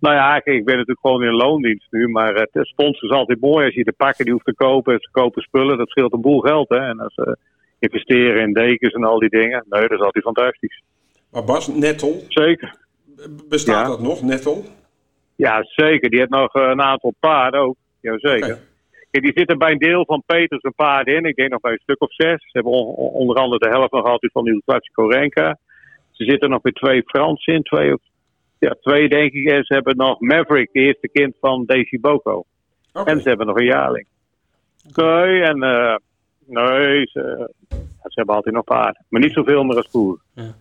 [0.00, 3.64] Nou ja, ik ben natuurlijk gewoon in loondienst nu, maar het sponsor is altijd mooi
[3.64, 5.00] als je de pakken die hoeft te kopen.
[5.00, 6.68] Ze kopen spullen, dat scheelt een boel geld.
[6.68, 6.78] Hè?
[6.78, 7.36] En als ze
[7.78, 10.82] investeren in dekens en al die dingen, nee, dat is altijd fantastisch.
[11.30, 12.22] Maar Bas, Nettel?
[12.28, 12.76] Zeker.
[13.48, 13.88] Bestaat ja.
[13.88, 14.64] dat nog, Nettel?
[15.36, 16.10] Ja, zeker.
[16.10, 17.76] Die heeft nog een aantal paarden ook.
[18.00, 18.52] Jazeker.
[18.52, 18.58] Okay.
[19.10, 21.24] Die zitten bij een deel van Peters een paarden in.
[21.24, 22.42] Ik denk nog bij een stuk of zes.
[22.42, 25.58] Ze hebben on onder andere de helft nog altijd van die Classico Renka.
[26.10, 28.00] Ze zitten nog bij twee Fransen in, twee of
[28.58, 29.48] ja, twee denk ik.
[29.48, 32.44] En ze hebben nog Maverick, de eerste kind van Daisy Boko.
[32.92, 33.14] Okay.
[33.14, 34.06] En ze hebben nog een jaarling.
[34.94, 35.96] Nee, en uh,
[36.46, 39.04] nee, ze, ze, hebben altijd nog paarden.
[39.08, 40.20] Maar niet zoveel meer als Poer.
[40.34, 40.54] Ja.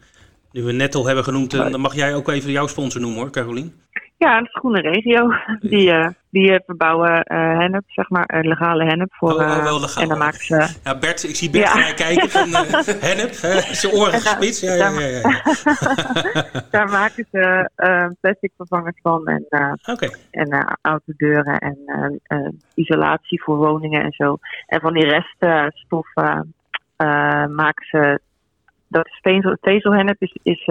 [0.52, 3.74] Nu we Nettel hebben genoemd, dan mag jij ook even jouw sponsor noemen hoor, Carolien.
[4.18, 5.34] Ja, de Groene Regio.
[5.60, 9.14] Die, uh, die verbouwen uh, hennep, zeg maar, legale hennep.
[9.14, 10.04] Voor, oh, oh, wel legaal.
[10.04, 10.76] En dan maken ze...
[10.84, 11.80] Ja, Bert, ik zie Bert ja.
[11.80, 12.50] naar kijken van
[13.08, 13.34] hennep,
[13.72, 14.62] zijn oren gespitst.
[14.62, 15.42] Ja, ja, ja, ja,
[16.72, 17.70] daar maken ze
[18.22, 19.46] plastic vervangers van en,
[19.86, 20.16] okay.
[20.32, 22.22] en autodeuren en
[22.74, 24.38] isolatie voor woningen en zo.
[24.66, 26.56] En van die reststoffen
[27.56, 28.20] maken ze...
[28.88, 30.66] Dat vezel, vezelhennep is, is,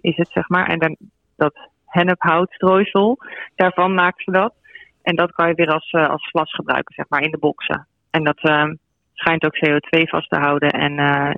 [0.00, 0.66] is het, zeg maar.
[0.66, 0.96] En dan
[1.36, 3.18] dat hennephoutstrooisel.
[3.54, 4.54] Daarvan maken ze dat.
[5.02, 7.86] En dat kan je weer als, uh, als vlas gebruiken, zeg maar, in de boxen.
[8.10, 8.70] En dat uh,
[9.14, 10.70] schijnt ook CO2 vast te houden.
[10.70, 11.30] En uh,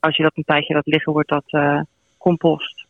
[0.00, 1.84] als je dat een tijdje laat liggen, wordt dat
[2.18, 2.86] compost.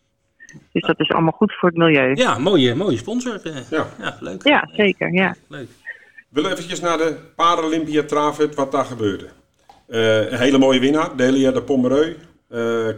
[0.73, 2.15] Dus dat is allemaal goed voor het milieu.
[2.15, 3.41] Ja, mooie, mooie sponsor.
[3.71, 3.87] Ja.
[3.99, 4.47] ja, leuk.
[4.47, 5.13] Ja, zeker.
[5.13, 5.35] Ja.
[5.49, 5.69] Leuk.
[6.29, 9.29] We willen eventjes naar de Paralympia Travert, wat daar gebeurde.
[9.87, 12.17] een hele mooie winnaar, Delia de Pomereu,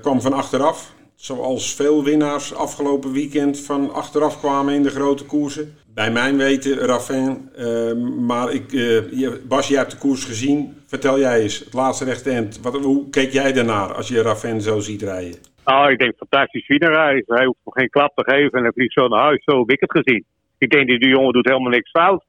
[0.00, 0.92] kwam van achteraf.
[1.20, 5.74] Zoals veel winnaars afgelopen weekend van achteraf kwamen in de grote koersen.
[5.94, 7.50] Bij mijn weten, Raffin.
[7.58, 7.92] Uh,
[8.26, 10.76] maar ik, uh, Bas, jij hebt de koers gezien.
[10.86, 12.60] Vertel jij eens, het laatste rechte eind.
[12.60, 15.38] Wat, hoe keek jij daarnaar als je Raffin zo ziet rijden?
[15.64, 16.66] Oh, ik denk fantastisch.
[16.66, 19.44] Hij hoeft nog geen klap te geven en hij vliegt zo naar huis.
[19.44, 20.24] Zo het gezien.
[20.58, 22.24] Ik denk, die, die jongen doet helemaal niks fout.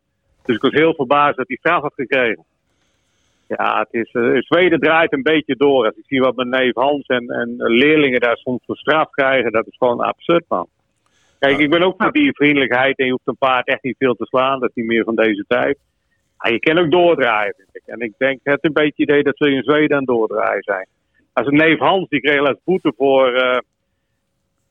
[0.45, 2.45] Dus ik was heel verbaasd dat hij straf had gekregen.
[3.57, 5.85] Ja, het is, uh, Zweden draait een beetje door.
[5.85, 9.51] Als ik zie wat mijn neef Hans en, en leerlingen daar soms voor straf krijgen,
[9.51, 10.67] dat is gewoon absurd, man.
[11.39, 14.13] Kijk, ik ben ook voor die vriendelijkheid en je hoeft een paard echt niet veel
[14.13, 14.59] te slaan.
[14.59, 15.77] Dat is niet meer van deze tijd.
[16.37, 17.55] Maar je kan ook doordraaien.
[17.85, 20.87] En ik denk, het een beetje idee dat ze in Zweden aan doordraaien zijn.
[21.33, 23.57] Als een neef Hans, die kreeg als boete voor uh,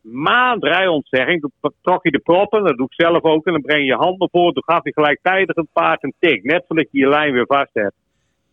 [0.01, 1.41] maand rijontzegging.
[1.41, 3.47] Toen trok je de proppen, dat doe ik zelf ook.
[3.47, 4.53] En dan breng je je handen voor.
[4.53, 6.43] Toen gaf hij gelijktijdig een paard een tik.
[6.43, 7.95] Net voordat je je lijn weer vast hebt.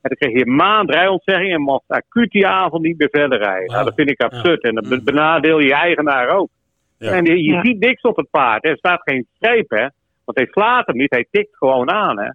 [0.10, 3.38] En dan kreeg je een maand rijontzegging en mocht acuut die avond niet meer verder
[3.40, 3.66] rijden.
[3.66, 3.72] Wow.
[3.74, 4.62] Nou, dat vind ik absurd.
[4.62, 4.70] Ja.
[4.70, 5.04] En dan Mm.
[5.04, 6.50] benadeel je eigenaar ook.
[6.98, 7.12] Ja.
[7.12, 7.62] En je, je Ja.
[7.62, 8.66] ziet niks op het paard.
[8.66, 9.88] Er staat geen streep, hè.
[10.26, 12.30] Want hij slaat hem niet, hij tikt gewoon aan, hè.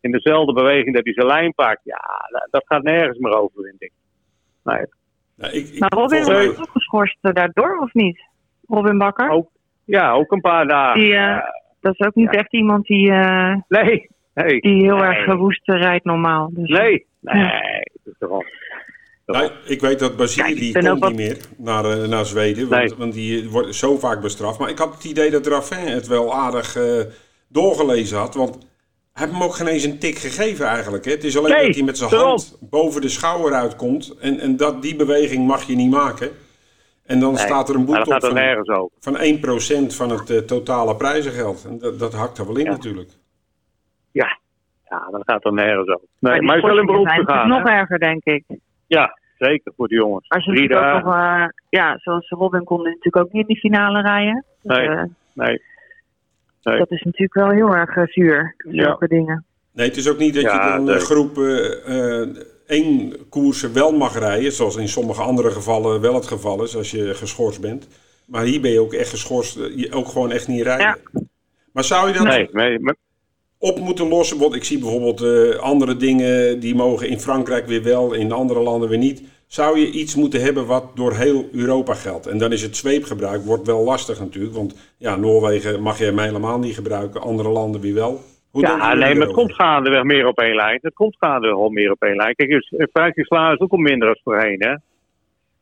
[0.00, 1.80] In dezelfde beweging dat hij zijn lijn pakt.
[1.84, 3.92] Ja, dat, dat gaat nergens meer over, vind ik.
[4.64, 4.84] Nee.
[5.36, 8.20] Nou, ik, ik, Maar Robin volgens was ook geschorst eh, daardoor, of niet?
[8.68, 9.30] Robin Bakker?
[9.30, 9.50] Oh,
[9.84, 11.00] Ja, ook een paar dagen.
[11.00, 11.60] Die, eh, Ja.
[11.80, 12.38] Dat is ook niet Ja.
[12.38, 14.60] echt iemand die, eh, nee, nee.
[14.60, 15.04] die heel Nee.
[15.04, 16.50] erg geroest eh, rijdt normaal.
[16.52, 17.06] Dus, Nee.
[17.22, 17.82] Nee.
[18.02, 18.44] Dat is toch wel-
[19.26, 20.28] Nou, ik weet dat ben
[21.00, 22.68] komt niet meer naar, eh, naar Zweden.
[22.68, 22.94] Want, Nee.
[22.98, 24.58] want die wordt zo vaak bestraft.
[24.58, 27.00] Maar ik had het idee dat Raffin het wel aardig eh,
[27.48, 28.34] doorgelezen had.
[28.34, 28.54] Want
[29.12, 31.04] hij heeft hem ook geen eens een tik gegeven eigenlijk.
[31.04, 31.10] Hè.
[31.10, 34.14] Het is alleen Nee, dat hij met zijn hand boven de schouder uitkomt.
[34.20, 36.30] En, en dat, die beweging mag je niet maken.
[37.02, 40.96] En dan Nee, staat er een boete op van, van 1% van het eh, totale
[40.96, 41.64] prijzengeld.
[41.64, 42.70] En dat, dat hakt er wel in Ja.
[42.70, 43.10] natuurlijk.
[44.12, 44.40] Ja.
[44.92, 46.06] Ja, dat gaat er nergens over.
[46.18, 47.48] Nee, maar hij is wel in beroep zijn gegaan.
[47.48, 47.70] nog hè?
[47.70, 48.44] erger, denk ik.
[48.86, 50.28] Ja, zeker voor de jongens.
[50.28, 51.04] Als je Drie ook dagen.
[51.04, 54.44] nog, eh, ja, zoals Robin kon natuurlijk ook niet in die finale rijden.
[54.62, 54.88] Dus, Nee.
[54.88, 55.02] eh,
[55.34, 55.62] Nee.
[56.62, 56.78] Nee.
[56.78, 58.82] Dat is natuurlijk wel heel erg eh, zuur, Ja.
[58.84, 59.44] zulke dingen.
[59.72, 60.94] Nee, het is ook niet dat Ja, je dan nee.
[60.94, 62.28] een groep eh, eh,
[62.66, 66.90] één koersen wel mag rijden, zoals in sommige andere gevallen wel het geval is als
[66.90, 67.88] je geschorst bent.
[68.26, 70.96] Maar hier ben je ook echt geschorst, je ook gewoon echt niet rijden.
[71.72, 72.96] Maar zou je dat Nee, nee, maar-
[73.62, 74.38] op moeten lossen?
[74.38, 78.60] Want ik zie bijvoorbeeld eh, andere dingen die mogen in Frankrijk weer wel, in andere
[78.60, 79.22] landen weer niet.
[79.46, 82.26] Zou je iets moeten hebben wat door heel Europa geldt?
[82.26, 86.18] En dan is het zweepgebruik wordt wel lastig natuurlijk, want ja, Noorwegen mag je hem
[86.18, 88.20] helemaal niet gebruiken, andere landen weer wel.
[88.50, 90.78] Hoe ja, nee, maar het komt gaandeweg meer op één lijn.
[90.82, 92.34] Het komt gaandeweg al meer op één lijn.
[92.34, 94.74] Kijk, dus, Frankrijk slaan is ook al minder als voorheen, hè.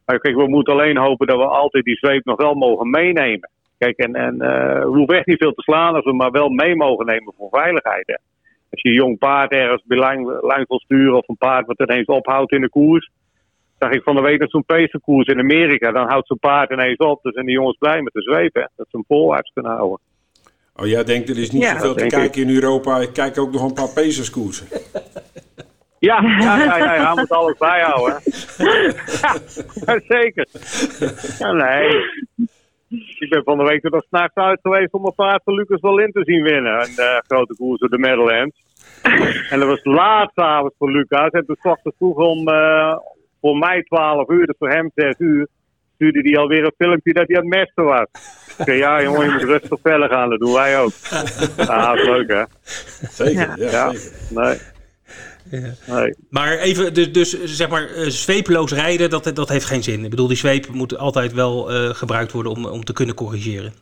[0.06, 3.50] Maar kijk, we moeten alleen hopen dat we altijd die zweep nog wel mogen meenemen.
[3.80, 6.48] Kijk, en, en eh, we hoeven echt niet veel te slaan als we maar wel
[6.48, 8.14] mee mogen nemen voor veiligheid, hè.
[8.70, 12.06] Als je een jong paard ergens belang, lang wil sturen of een paard wat ineens
[12.06, 13.10] ophoudt in de koers.
[13.78, 16.96] Zag ik van de week dat zo'n peesterkoers in Amerika, dan houdt zo'n paard ineens
[16.96, 17.22] op.
[17.22, 18.60] Dan zijn die jongens blij met de zweep, hè.
[18.60, 19.98] Dat ze hem voorwaarts kunnen houden.
[20.76, 22.98] Oh, jij denkt er is niet Ja, zoveel te kijken in Europa.
[22.98, 24.66] Ik kijk ook nog een paar Pacers-koersen.
[26.00, 28.20] Ja, ja, ja, ja, hij moet alles bijhouden.
[29.86, 30.46] ja, zeker.
[31.38, 32.04] Ja, nee.
[32.90, 35.80] Ik ben van de week er nog s'nachts uit geweest om een paard van Lucas
[35.80, 36.80] Wallin te zien winnen.
[36.80, 38.56] Een eh, grote koers op de Meadowlands.
[39.50, 41.30] En dat was laat avond voor Lucas.
[41.30, 42.96] En toen s ochtends vroeg om, eh,
[43.40, 45.46] voor mij 12 uur, dus voor hem 6 uur,
[45.94, 48.06] stuurde hij alweer een filmpje dat hij aan het mesten was.
[48.58, 50.92] Ik zei, ja jongen, je moet rustig verder gaan, dat doen wij ook.
[51.56, 52.42] Ja, dat is leuk hè.
[53.10, 53.92] Zeker, ja, Ja.
[53.92, 54.42] zeker.
[54.42, 54.58] Nee.
[55.50, 56.14] Nee.
[56.30, 60.04] Maar even, dus, dus zeg maar, eh, zweepeloos rijden, dat, dat heeft geen zin.
[60.04, 63.72] Ik bedoel, die zweep moet altijd wel eh, gebruikt worden om, om te kunnen corrigeren.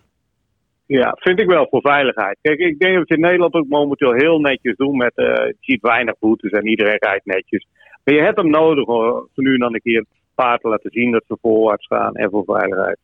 [0.86, 2.38] Ja, vind ik wel voor veiligheid.
[2.40, 5.24] Kijk, ik denk dat we het in Nederland ook momenteel heel netjes doen met, eh
[5.24, 7.66] je ziet weinig boetes en iedereen rijdt netjes.
[8.04, 10.04] Maar je hebt hem nodig hoor, voor nu en dan een keer
[10.34, 12.98] paard te laten zien dat ze voorwaarts gaan en voor veiligheid.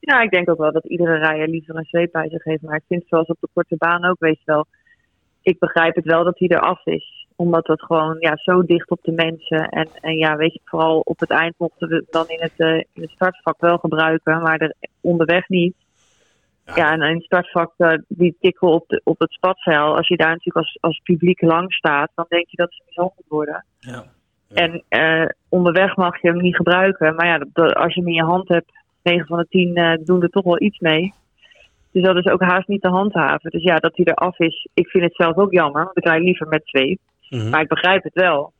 [0.00, 2.62] Ja, ik denk ook wel dat iedere rijder liever een zweep bij zich heeft.
[2.62, 4.66] Maar ik vind zoals op de korte baan ook, weet je wel.
[5.46, 7.26] Ik begrijp het wel dat hij eraf is.
[7.36, 9.68] Omdat dat gewoon ja, zo dicht op de mensen.
[9.68, 12.52] En, en ja, weet je, vooral op het eind mochten we het dan in het,
[12.56, 14.42] eh, in het startvak wel gebruiken.
[14.42, 15.74] Maar er onderweg niet.
[16.74, 19.96] Ja, en in het startvak, eh, die tikken op, de, op het spatzeil.
[19.96, 23.26] Als je daar natuurlijk als, als publiek lang staat, dan denk je dat ze mishandeld
[23.28, 23.64] worden.
[23.78, 24.04] Ja.
[24.54, 27.14] En eh, onderweg mag je hem niet gebruiken.
[27.14, 28.70] Maar ja, als je hem in je hand hebt,
[29.02, 31.14] 9 van de 10 eh, doen er toch wel iets mee.
[31.96, 33.50] Dus dat is ook haast niet te handhaven.
[33.50, 35.84] Dus ja, dat hij eraf is, ik vind het zelf ook jammer.
[35.84, 36.98] Want ik rijd liever met zweep.
[37.30, 37.50] Mhm.
[37.50, 38.52] Maar ik begrijp het wel.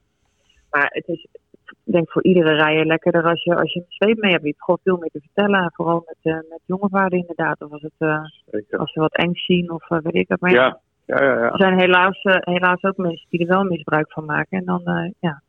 [0.70, 1.26] Maar het is,
[1.64, 4.42] ik denk voor iedere rijder lekkerder als je, als je een zweep mee hebt.
[4.42, 5.72] Je hebt gewoon veel meer te vertellen.
[5.74, 7.60] Vooral met, uh, met jonge paarden inderdaad.
[7.62, 8.18] Of als, het, uh,
[8.50, 8.78] Zeker.
[8.78, 10.40] als ze wat eng zien of uh, weet ik het.
[10.40, 11.38] Maar ja, Ja, ja, ja.
[11.38, 11.50] ja.
[11.50, 14.58] er zijn helaas, uh, helaas ook mensen die er wel misbruik van maken.
[14.58, 15.42] En dan, uh, ja,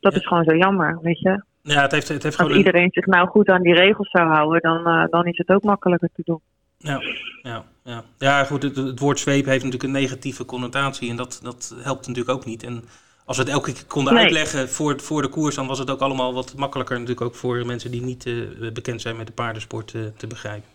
[0.00, 0.18] dat Ja.
[0.18, 1.42] is gewoon zo jammer, weet je.
[1.62, 4.28] Ja, het heeft, het heeft Als een- iedereen zich nou goed aan die regels zou
[4.28, 6.40] houden, dan, uh, dan is het ook makkelijker te doen.
[6.82, 7.00] Ja,
[7.42, 8.04] ja, ja.
[8.18, 12.06] ja goed, het, het woord zweep heeft natuurlijk een negatieve connotatie en dat, dat helpt
[12.06, 12.62] natuurlijk ook niet.
[12.62, 12.84] En
[13.24, 14.22] als we het elke keer konden Nee.
[14.22, 17.66] uitleggen voor, voor de koers, dan was het ook allemaal wat makkelijker natuurlijk ook voor
[17.66, 18.34] mensen die niet eh,
[18.72, 20.68] bekend zijn met de paardensport eh, te begrijpen.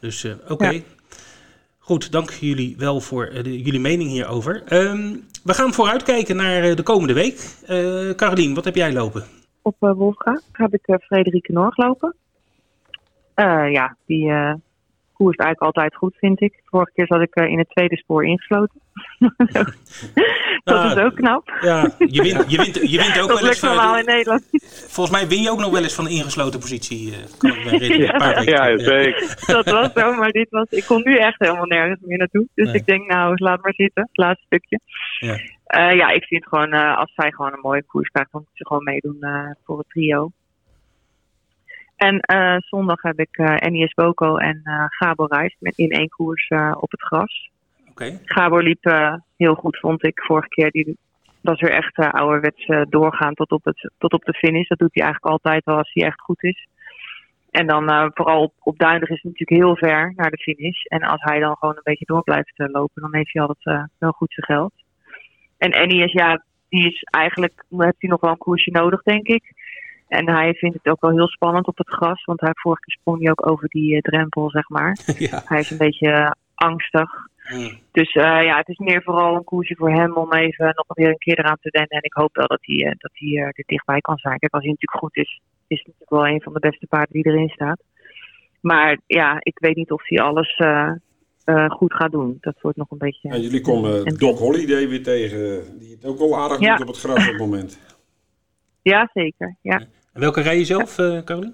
[0.00, 0.68] Dus eh, oké.
[0.68, 0.80] Ja.
[1.78, 4.62] Goed, dank jullie wel voor de- jullie mening hierover.
[4.66, 7.54] Ehm, we gaan vooruitkijken naar de komende week.
[7.66, 9.24] Eh Carolien, wat heb jij lopen?
[9.62, 12.14] Op uh, Wolfga heb ik uh, Frederike Noor gelopen.
[13.36, 14.32] Uh, ja, die
[15.20, 16.60] koerst eigenlijk altijd goed, vind ik.
[16.64, 18.80] Vorige keer zat ik uh, in het tweede spoor ingesloten.
[20.64, 21.52] dat Ah, is ook knap.
[21.60, 24.04] Ja, je wint, je wint, je wint ook dat wel eens lukt normaal van, in
[24.04, 24.42] Nederland.
[24.88, 27.12] Volgens mij win je ook nog wel eens van een ingesloten positie.
[27.12, 27.78] eh, kan ik me
[28.50, 28.80] Ja, terug.
[28.82, 29.44] zeker.
[29.46, 30.66] dat was zo, maar dit was...
[30.70, 32.46] Ik kon nu echt helemaal nergens meer naartoe.
[32.54, 32.74] Dus Nee.
[32.74, 34.02] ik denk, nou, laat maar zitten.
[34.02, 34.80] Het laatste stukje.
[35.20, 35.36] Ja.
[35.64, 38.56] Eh, ja, ik vind gewoon, eh, als zij gewoon een mooie koers krijgt, dan moet
[38.56, 40.30] ze gewoon meedoen eh, voor het trio.
[42.00, 43.36] En eh, zondag heb ik
[43.70, 46.48] NIS Boko en eh Gabor Reis met in één koers
[46.80, 47.50] op het gras.
[47.90, 48.20] Oké.
[48.24, 48.84] Gabor liep
[49.36, 50.20] heel goed, vond ik.
[50.20, 50.98] Vorige keer die
[51.40, 54.68] was weer echt uh, ouderwets doorgaan tot op, het, tot op de finish.
[54.68, 56.66] Dat doet hij eigenlijk altijd wel als hij echt goed is.
[57.50, 60.84] En dan vooral op, op Duindig is het natuurlijk heel ver naar de finish.
[60.84, 64.12] En als hij dan gewoon een beetje door blijft lopen, dan heeft hij altijd wel
[64.12, 64.72] goed zijn geld.
[65.58, 69.26] En Annie is, ja, die is eigenlijk, heeft hij nog wel een koersje nodig, denk
[69.26, 69.52] ik.
[70.10, 72.96] En hij vindt het ook wel heel spannend op het gras, want hij vorige keer
[72.98, 74.98] sprong hij ook over die eh, drempel, zeg maar.
[75.30, 75.42] ja.
[75.44, 77.10] Hij is een beetje eh, angstig.
[77.52, 77.78] Mm.
[77.92, 81.08] Dus eh, ja, het is meer vooral een koersje voor hem om even nog weer
[81.08, 81.90] een keer eraan te wennen.
[81.90, 84.38] En ik hoop wel dat hij, dat hij er dichtbij kan zijn.
[84.38, 87.12] Kijk, als hij natuurlijk goed is, is het natuurlijk wel een van de beste paarden
[87.12, 87.82] die erin staat.
[88.60, 90.60] Maar ja, ik weet niet of hij alles
[91.68, 92.38] goed gaat doen.
[92.40, 93.28] Dat wordt nog een beetje...
[93.28, 96.76] En jullie komen En- Doc Holiday weer tegen, die het ook wel aardig Ja.
[96.76, 97.80] doet op het gras op het moment.
[98.82, 99.56] Ja, zeker.
[99.62, 99.82] Ja,
[100.12, 101.52] En welke rij je zelf, eh Caroline?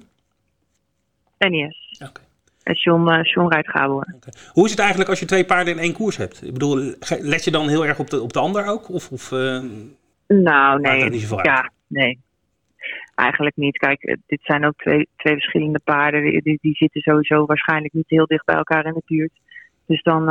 [1.39, 2.01] NES.
[2.09, 2.21] Oké.
[2.63, 4.15] En John, eh John rijdt Gabor.
[4.53, 6.43] Hoe is het eigenlijk als je twee paarden in één koers hebt?
[6.43, 8.89] Ik bedoel, let je dan heel erg op de, op de ander ook?
[8.89, 9.61] Of, of eh,
[10.29, 11.11] Nou, nee.
[11.11, 11.29] niet?
[11.43, 12.21] Ja, nee.
[13.15, 13.79] Eigenlijk niet.
[13.79, 16.23] Kijk, dit zijn ook twee, twee verschillende paarden.
[16.43, 19.33] Die, die, zitten sowieso waarschijnlijk niet heel dicht bij elkaar in de buurt.
[19.87, 20.25] Dus dan,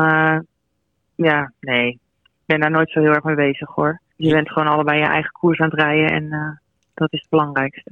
[1.15, 1.89] ja, nee.
[2.23, 4.01] Ik ben daar nooit zo heel erg mee bezig hoor.
[4.15, 4.33] Je Ja.
[4.33, 6.61] bent gewoon allebei je eigen koers aan het rijden en
[6.95, 7.91] dat is het belangrijkste.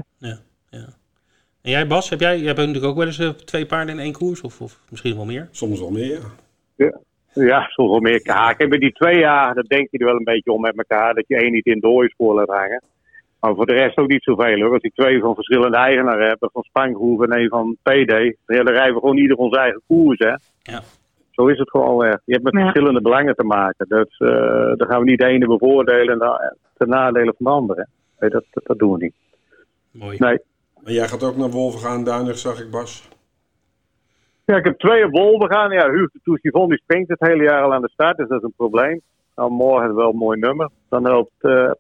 [1.62, 4.02] En jij Bas, heb jij, jij hebt natuurlijk ook wel eens eh, twee paarden in
[4.02, 4.42] één koers?
[4.42, 5.48] Of, of misschien wel meer?
[5.52, 6.20] Soms wel meer,
[6.76, 7.00] ja.
[7.34, 8.70] Ja, soms wel meer kaken.
[8.70, 11.14] Bij die twee jaar, dat denk je er wel een beetje om met elkaar.
[11.14, 12.84] Dat je één niet in dode spoor laat hangen.
[13.40, 14.72] Maar voor de rest ook niet zoveel hoor.
[14.74, 18.12] Als die twee van verschillende eigenaren hebben, van Spangroef en een van PD.
[18.46, 20.36] Ja, dan rijden we gewoon ieder onze eigen koers hè.
[20.74, 20.82] Ja.
[21.32, 22.22] Zo is het gewoon echt.
[22.26, 22.60] Je hebt met Ja.
[22.62, 23.86] verschillende belangen te maken.
[23.88, 27.88] Dus eh dan gaan we niet de ene bevoordelen en ten nadele van de andere.
[28.24, 29.14] Nee, dat, dat, dat doen we niet.
[29.92, 30.18] Mooi.
[30.18, 30.40] Nee.
[30.84, 33.10] En jij gaat ook naar Wolvengaan Duinig, zag ik Bas.
[34.46, 35.72] Ja, ik heb twee op Wolven gaan.
[35.72, 38.38] Ja, Huub de Tousivon die springt het hele jaar al aan de start, dus dat
[38.38, 39.02] is een probleem.
[39.36, 40.70] Nou, morgen wel een mooi nummer.
[40.90, 41.72] Dan helpt uh,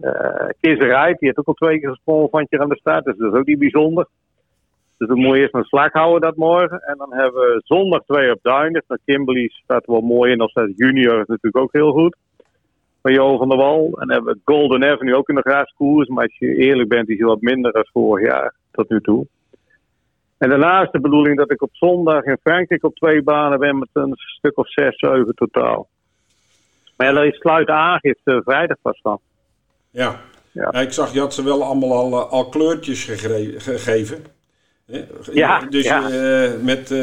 [0.00, 3.16] uh, Rijt, die heeft ook al twee keer gesprongen van je aan de start, dus
[3.16, 4.06] dat is ook niet bijzonder.
[4.98, 6.80] Dus dan moet je eerst een slag houden dat morgen.
[6.80, 8.82] En dan hebben we zondag twee op Duinig.
[8.86, 12.16] Dan Kimberly staat wel mooi in, of staat junior is natuurlijk ook heel goed.
[13.04, 13.84] Van Jo van der Wal.
[13.84, 16.08] En dan hebben we Golden Avenue ook in de graaskoers.
[16.08, 19.26] Maar als je eerlijk bent, is hij wat minder dan vorig jaar tot nu toe.
[20.38, 23.78] En daarna is de bedoeling dat ik op zondag in Frankrijk op twee banen ben
[23.78, 25.88] met een stuk of zes, zeven totaal.
[26.96, 29.20] Maar ja, sluit aangifte vrijdag pas van.
[29.90, 30.20] Ja.
[30.52, 30.72] Ja.
[30.72, 34.24] ik zag je had ze wel allemaal al, eh, al kleurtjes gegeven.
[35.32, 36.10] Ja, Dus ja.
[36.10, 36.98] eh, met eh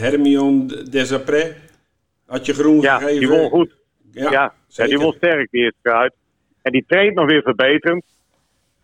[0.00, 1.54] Hermione Desapré
[2.26, 3.18] had je groen Ja, gegeven.
[3.18, 3.74] die won goed.
[4.20, 6.14] Ja, Ja, die won sterk die eerste uit.
[6.62, 8.04] En die traint nog weer verbeterend.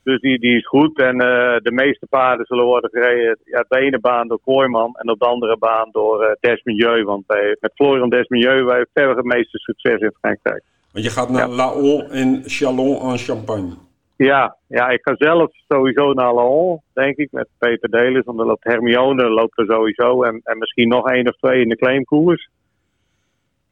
[0.03, 0.99] Dus die, die is goed.
[0.99, 3.39] En eh, de meeste paarden zullen worden gereden.
[3.45, 7.05] Ja, op de ene baan door Kooiman en op de andere baan door eh Desmilieu.
[7.05, 10.63] Want bij, met Florian Desmilieu wij verder het meeste succes in Frankrijk.
[10.93, 11.55] Want je gaat naar Ja.
[11.55, 13.75] Laon en Chalon en Champagne.
[14.17, 18.25] Ja, ja, ik ga zelf sowieso naar Laon, denk ik, met Peter Delis.
[18.25, 20.23] Want dan loopt Hermione loopt er sowieso.
[20.23, 22.49] En, en misschien nog één of twee in de claimkoers.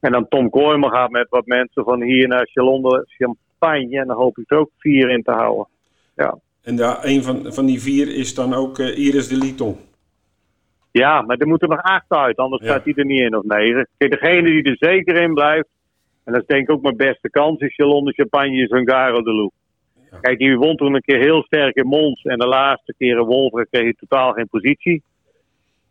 [0.01, 4.01] En dan Tom Kooiman gaat met wat mensen van hier naar Chalon de Champagne.
[4.01, 5.67] En dan hoop ik er ook vier in te houden.
[6.17, 9.77] Ja, En daar, een van, van die vier is dan ook eh, Iris de Liton.
[10.93, 12.69] ja maar er moeten nog acht uit, anders Ja.
[12.69, 13.89] staat hij er niet in of negen.
[13.99, 15.69] Kijk, degene die er zeker in blijft,
[16.25, 19.23] en dat is denk ik ook mijn beste kans, is Chalon de Champagne, is Hungaro
[19.23, 19.53] de Loup.
[20.11, 20.19] Ja.
[20.21, 22.23] Kijk, die won toen een keer heel sterk in Mons.
[22.23, 25.03] En de laatste keer in Wolver kreeg hij totaal geen positie.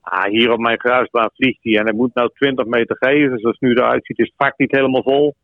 [0.09, 1.77] Ah, hier op mijn kruisbaan vliegt hij.
[1.77, 3.39] En hij moet nou 20 meter geven.
[3.39, 5.35] Zoals het nu eruit ziet, is het vak niet helemaal vol.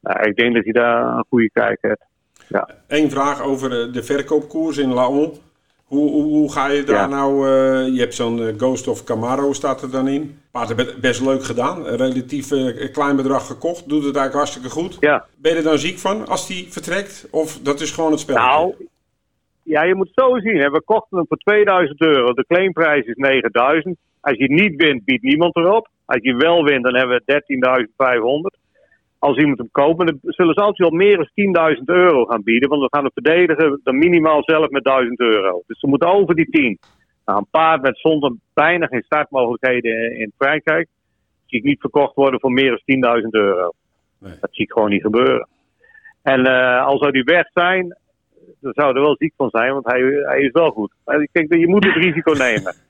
[0.00, 2.06] Nou, ik denk dat hij daar een goede kijk heeft.
[2.86, 5.32] Eén vraag over eh, de verkoopkoers in Laon.
[5.84, 7.06] Hoe, hoe, hoe ga je daar Ja.
[7.06, 7.46] nou...
[7.48, 10.40] eh, je hebt zo'n eh, Ghost of Camaro staat er dan in.
[10.50, 11.86] Paard heb het best leuk gedaan.
[11.86, 12.48] Een relatief
[12.92, 13.88] klein bedrag gekocht.
[13.88, 14.96] Doet het eigenlijk hartstikke goed.
[15.00, 17.28] Ja, Ben je er dan ziek van als die vertrekt?
[17.30, 18.36] Of dat is gewoon het spel?
[18.36, 18.74] nou,
[19.68, 20.60] ja, je moet het zo zien.
[20.60, 20.70] Hè.
[20.70, 22.32] We kochten hem voor 2000 euro.
[22.32, 23.96] De claimprijs is 9000.
[24.20, 25.88] Als je niet wint, biedt niemand erop.
[26.04, 27.42] Als je wel wint, dan hebben we
[28.54, 28.66] 13.500.
[29.18, 32.68] Als iemand hem koopt, dan zullen ze altijd wel meer dan 10.000 euro gaan bieden.
[32.68, 35.62] Want we gaan het verdedigen dan minimaal zelf met 1000 euro.
[35.66, 36.78] Dus ze moeten over die 10.
[37.24, 40.88] Nou, een paard met zonder bijna geen startmogelijkheden in Frankrijk.
[41.46, 43.72] Zie ik niet verkocht worden voor meer dan 10.000 euro.
[44.18, 44.32] Nee.
[44.40, 45.48] Dat zie ik gewoon niet gebeuren.
[46.22, 47.96] En eh al zou die weg zijn,
[48.60, 50.92] dan zou er wel ziek van zijn, want hij, hij is wel goed.
[51.04, 52.74] Maar Kijk, je moet het risico nemen.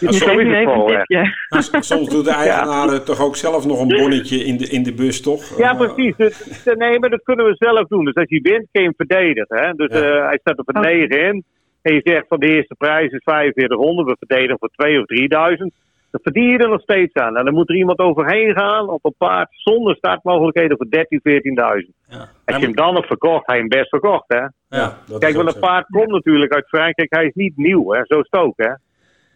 [0.00, 1.34] Je zo geeft is nu het even.
[1.48, 4.82] Maar Soms doet de eigenaar eh, toch ook zelf nog een bonnetje in de, in
[4.82, 5.58] de bus, toch?
[5.58, 6.16] Ja, Eh, precies.
[6.16, 8.04] Dus, nee, maar dat kunnen we zelf doen.
[8.04, 9.58] Dus als hij wint, kun je hem verdedigen.
[9.58, 9.72] Hè?
[9.72, 10.02] Dus Ja.
[10.04, 10.86] eh, hij staat op een Oké.
[10.88, 11.44] 9 in.
[11.82, 15.72] En je zegt van de eerste prijs is 4500, we verdedigen voor 2 of 3000.
[16.16, 17.36] Dan verdien je er nog steeds aan.
[17.36, 21.92] En dan moet er iemand overheen gaan op een paard zonder startmogelijkheden voor 13, 14.000.
[22.08, 22.28] Ja.
[22.44, 24.40] Als je hem dan nog verkocht, hij hem best verkocht, hè?
[24.68, 24.98] ja.
[25.06, 27.14] dat Kijk, want een paard komt natuurlijk uit Frankrijk.
[27.14, 28.00] Hij is niet nieuw, hè?
[28.04, 28.72] Zo is het ook, hè?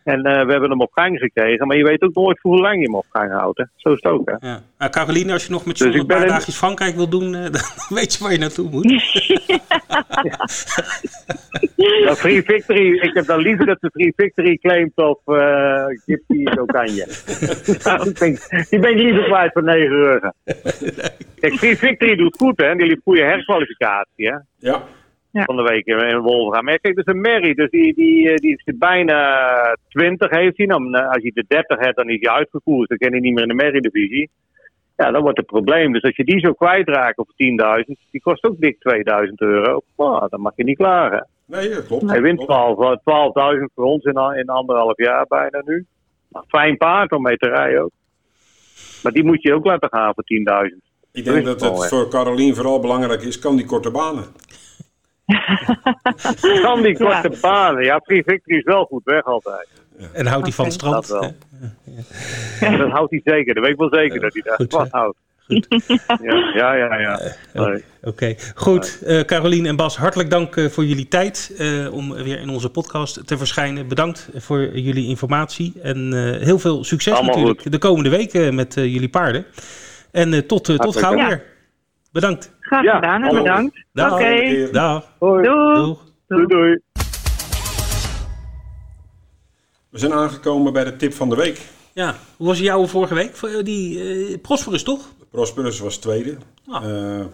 [0.05, 1.67] En eh, we hebben hem op gang gekregen.
[1.67, 3.65] Maar je weet ook nooit voor hoe lang je hem op gang houdt, hè?
[3.77, 4.49] Zo is het ook, hè?
[4.49, 4.61] Ja.
[4.79, 7.09] Nou, Caroline, als je nog met Dus z'n ik een paar in- dagjes Frankrijk wil
[7.09, 8.85] doen, eh, dan weet je waar je naartoe moet.
[12.05, 16.45] Nou, free Victory, ik heb dan liever dat ze Free Victory claimt of uh, Gypsy
[16.61, 17.07] Ocagne.
[17.85, 18.13] Nou,
[18.71, 20.31] die ben ik liever kwijt voor 9 euro.
[21.41, 22.75] Kijk, Free Victory doet goed, hè?
[22.75, 24.37] Die liep goede herkwalificatie, hè?
[24.59, 24.83] Ja,
[25.33, 26.65] van de week in Wolverhampton.
[26.65, 27.55] Maar kijk, dat is een Merrie.
[27.55, 30.67] Dus die, die, eh, die is bijna 20 heeft hij.
[30.67, 32.89] Dan, eh, als hij de 30 heeft, dan is hij uitgekoerd.
[32.89, 34.31] Dan kan hij niet meer in de Merrie-divisie.
[34.97, 35.93] Ja, dan wordt het probleem.
[35.93, 39.81] Dus als je die zo kwijtraakt op 10.000, die kost ook dik 2000 euro.
[39.97, 41.29] Nou, dan mag je niet klagen.
[41.45, 42.11] nee, dat klopt.
[42.11, 43.03] Hij wint Klopt.
[43.03, 45.87] 12 eh, 12.000 voor ons in, in anderhalf jaar bijna nu.
[46.29, 47.91] Nou, fijn paard om mee te rijden ook.
[49.03, 50.25] Maar die moet je ook laten gaan voor
[50.71, 50.77] 10.000.
[51.13, 54.25] Ik denk dat het voor Carolien vooral belangrijk is, kan die korte banen.
[56.63, 57.85] Kan die korte banen.
[57.85, 59.69] Ja, Free Victory is wel goed weg altijd.
[60.13, 61.09] En houdt hij van het strand.
[61.09, 61.35] Dat wel.
[62.61, 63.55] Ja, dat houdt hij zeker.
[63.55, 64.89] Dat weet ik wel zeker dat hij daar goed, van hè?
[64.91, 65.19] houdt.
[66.55, 66.99] Ja, ja, ja.
[66.99, 67.21] ja.
[67.53, 67.85] Nee.
[68.03, 69.03] Oké, goed.
[69.07, 72.71] Eh Carolien en Bas, hartelijk dank eh, voor jullie tijd eh, om weer in onze
[72.71, 73.89] podcast te verschijnen.
[73.89, 78.77] Bedankt voor jullie informatie en eh, heel veel succes Allemaal natuurlijk de komende weken met
[78.77, 79.47] eh, jullie paarden.
[80.11, 81.43] En eh, tot, eh, tot gauw weer.
[82.13, 82.51] Bedankt.
[82.61, 83.43] Graag Ja, gedaan en hallo.
[83.43, 83.85] bedankt.
[83.93, 84.13] Dag.
[84.13, 84.73] Oké, keer.
[84.73, 85.13] Dag.
[85.19, 85.43] Hoi.
[85.45, 85.75] doei.
[85.75, 86.05] Doeg.
[86.27, 86.79] Doei, doei.
[89.91, 91.61] We zijn aangekomen bij de tip van de week.
[91.93, 93.37] Ja, hoe was jouw vorige week?
[93.37, 94.01] Eh, Die
[94.33, 95.09] eh, Prosperus toch?
[95.31, 96.37] Prosperus was tweede.
[96.67, 96.85] Ah.
[97.19, 97.27] Eh,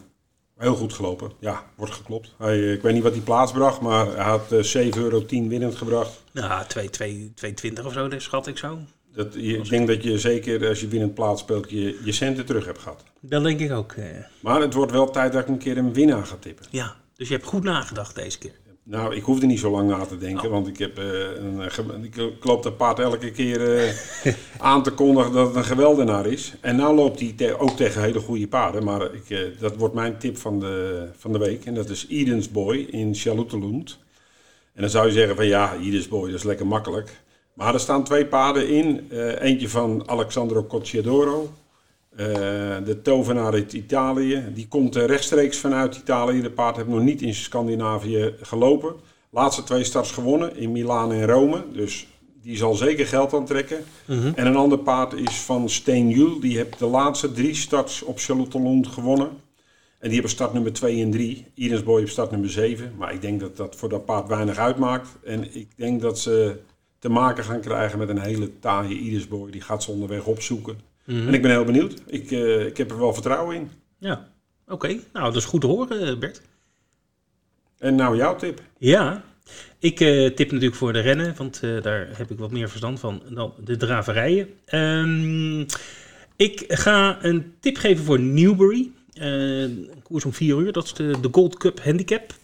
[0.58, 1.30] heel goed gelopen.
[1.38, 2.34] Ja, wordt geklopt.
[2.38, 5.76] Hij, ik weet niet wat hij plaats bracht, maar hij had eh 7,10 euro winnend
[5.76, 6.22] gebracht.
[6.32, 6.64] Nou,
[7.80, 8.78] 2,20 of zo, dus schat ik zo.
[9.16, 12.44] Dat, je- ik denk dat je zeker als je winnend plaats speelt, je, je centen
[12.46, 13.02] terug hebt gehad.
[13.20, 13.92] Dat denk ik ook.
[13.92, 14.04] eh.
[14.40, 16.66] Maar het wordt wel tijd dat ik een keer een winnaar ga tippen.
[16.70, 18.52] ja, dus je hebt goed nagedacht deze keer.
[18.82, 21.04] Nou, ik hoefde niet zo lang na te denken, want ik, heb, eh,
[21.36, 23.60] een, eh, ik, loop dat paard elke keer
[24.58, 26.52] aan te kondigen dat het een geweldenaar is.
[26.60, 30.18] En nou loopt hij te- ook tegen hele goede paarden, maar ik, dat wordt mijn
[30.18, 31.64] tip van de, van de week.
[31.64, 33.98] En dat is Edens Boy in Charlottenlund.
[34.74, 37.20] En dan zou je zeggen van ja, Edens Boy, dat is lekker makkelijk.
[37.56, 39.06] Maar er staan twee paarden in.
[39.10, 41.52] Eh, eentje van Alexandro Cocciadoro.
[42.10, 42.26] Eh,
[42.84, 44.44] de tovenaar uit Italië.
[44.54, 46.42] Die komt eh, rechtstreeks vanuit Italië.
[46.42, 48.94] De paard heeft nog niet in Scandinavië gelopen.
[49.30, 51.64] Laatste twee starts gewonnen in Milaan en Rome.
[51.72, 52.06] Dus
[52.42, 53.84] die zal zeker geld aantrekken.
[54.34, 56.40] En een ander paard is van Steen Jul.
[56.40, 59.28] Die heeft de laatste drie starts op Charlottenlund gewonnen.
[59.98, 61.46] En die hebben start nummer 2 en 3.
[61.54, 62.92] Idensboy op start nummer 7.
[62.96, 65.08] Maar ik denk dat dat voor dat paard weinig uitmaakt.
[65.24, 66.56] En ik denk dat ze
[67.06, 69.50] te maken gaan krijgen met een hele taaie Idensboy.
[69.50, 70.78] Die gaat ze onderweg opzoeken.
[71.06, 72.02] En ik ben heel benieuwd.
[72.06, 73.70] Ik, eh, ik heb er wel vertrouwen in.
[73.98, 74.28] Ja,
[74.68, 74.86] oké.
[74.86, 76.42] Nou, dat is goed te horen, eh, Bert.
[77.78, 78.62] En nou jouw tip.
[78.78, 79.24] Ja,
[79.78, 83.22] ik eh, tip natuurlijk voor de rennen, want daar heb ik wat meer verstand van
[83.30, 84.48] dan de draverijen.
[84.64, 85.60] Ehm,
[86.36, 88.90] ik ga een tip geven voor Newbury.
[89.16, 92.34] Eh, een koers om 4 uur, dat is de, de Gold Cup Handicap.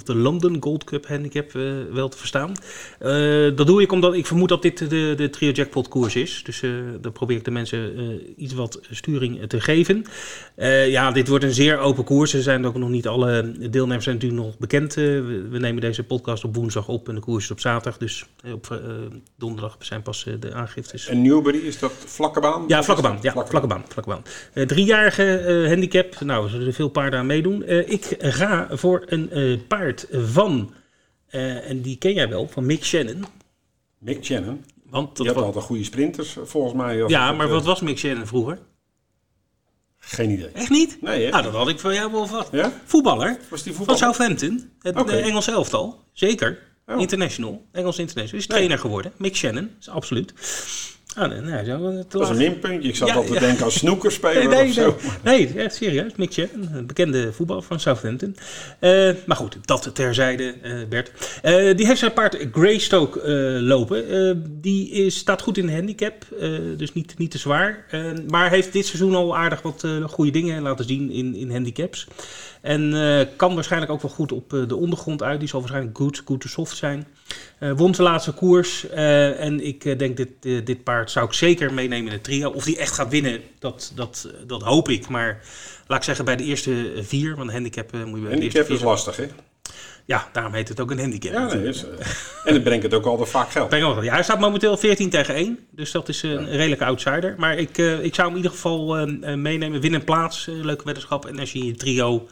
[0.00, 2.52] Of de London Gold Cup Handicap eh, wel te verstaan.
[2.98, 3.10] Eh,
[3.56, 6.42] dat doe ik omdat ik vermoed dat dit de, de Trio Jackpot koers is.
[6.44, 6.70] Dus eh
[7.00, 10.04] dan probeer ik de mensen iets wat sturing te geven.
[10.88, 12.34] Ja, dit wordt een zeer open koers.
[12.34, 14.94] Er zijn ook nog niet alle deelnemers zijn natuurlijk nog bekend.
[14.94, 17.98] We, we nemen deze podcast op woensdag op en de koers is op zaterdag.
[17.98, 18.80] Dus op
[19.36, 21.06] donderdag zijn pas de aangiftes.
[21.06, 22.64] En Newbury, is dat vlakke baan?
[22.66, 23.18] Ja, vlakke baan.
[23.20, 23.84] Ja, vlakke baan.
[23.88, 24.22] Vlakke baan.
[24.66, 26.20] Driejarige handicap.
[26.20, 27.68] Nou, er zullen veel paarden aan meedoen.
[27.68, 29.58] Ik ga voor een eh,
[30.10, 30.74] van,
[31.26, 33.24] eh, en die ken jij wel, van Mick Shannon.
[33.98, 34.64] Mick Shannon.
[34.90, 36.96] Want dat had was- altijd goede sprinters, volgens mij.
[37.08, 38.58] ja, maar eh, wat was Mick Shannon vroeger?
[39.98, 40.48] Geen idee.
[40.48, 41.02] Echt niet?
[41.02, 41.30] Nee?
[41.30, 42.48] Nou, dat had ik van jou wel wat.
[42.52, 42.72] Ja?
[42.84, 43.38] Voetballer.
[43.50, 43.96] Was die Van voetbal?
[44.12, 44.70] Southampton.
[44.80, 45.12] Het Oké.
[45.12, 46.04] eh, Engelse elftal.
[46.12, 46.58] Zeker.
[46.86, 47.00] Oh.
[47.00, 47.66] International.
[47.72, 48.40] Engels international.
[48.40, 48.56] Is Nee.
[48.56, 49.12] trainer geworden.
[49.16, 49.70] Mick Shannon.
[49.80, 50.32] Is absoluut.
[51.16, 52.88] Ah, nee, nee, zo, te Dat was een minpuntje.
[52.88, 53.40] Ik zat Ja, altijd ja.
[53.40, 54.96] denken aan snoekerspeler Nee, nee, of zo.
[55.22, 55.48] nee.
[55.48, 56.12] nee, echt serieus.
[56.16, 58.36] Mick een bekende voetbal van Southampton.
[58.78, 61.12] Eh, maar goed, dat terzijde, eh, Bert.
[61.42, 63.20] Eh, die heeft zijn paard Greystoke
[63.60, 64.60] lopen.
[64.60, 66.26] Die is, staat goed in de handicap,
[66.76, 67.86] dus niet, niet te zwaar.
[68.28, 72.06] Maar heeft dit seizoen al aardig wat goede dingen laten zien in, in handicaps.
[72.60, 75.38] En eh, kan waarschijnlijk ook wel goed op eh, de ondergrond uit.
[75.40, 77.06] Die zal waarschijnlijk goed, goed to soft zijn.
[77.58, 78.88] Eh won zijn laatste koers.
[78.88, 82.50] en ik denk, dit, dit paard zou ik zeker meenemen in het trio.
[82.50, 85.08] Of die echt gaat winnen, dat, dat, dat hoop ik.
[85.08, 85.40] Maar
[85.86, 88.66] laat ik zeggen, bij de eerste vier, want handicap moet je bij de eerste Handicap
[88.66, 89.26] vier is lastig, hè?
[90.04, 91.32] ja, daarom heet het ook een handicap.
[91.32, 91.84] Ja, nee, is,
[92.44, 93.72] en het brengt het ook altijd vaak geld.
[93.72, 95.58] Ja, hij staat momenteel 14 tegen 1.
[95.70, 97.34] Dus dat is een redelijke outsider.
[97.38, 99.06] Maar ik, ik zou hem in ieder geval
[99.36, 99.80] meenemen.
[99.80, 101.26] Win en plaats, leuke weddenschap.
[101.26, 102.28] En als je in je trio,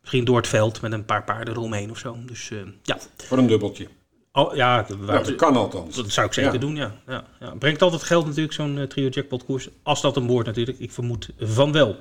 [0.00, 2.16] misschien door het veld met een paar paarden eromheen of zo.
[2.26, 2.98] Dus eh, ja.
[3.16, 3.88] Voor een dubbeltje.
[4.32, 5.96] Oh, ja, Ja, dat kan althans.
[5.96, 6.58] dat zou ik zeker Ja.
[6.58, 6.92] doen, ja.
[7.06, 7.50] ja, ja.
[7.58, 9.68] Brengt altijd geld natuurlijk, zo'n eh, trio jackpot koers.
[9.82, 10.78] Als dat een boord natuurlijk.
[10.78, 11.96] Ik vermoed van wel.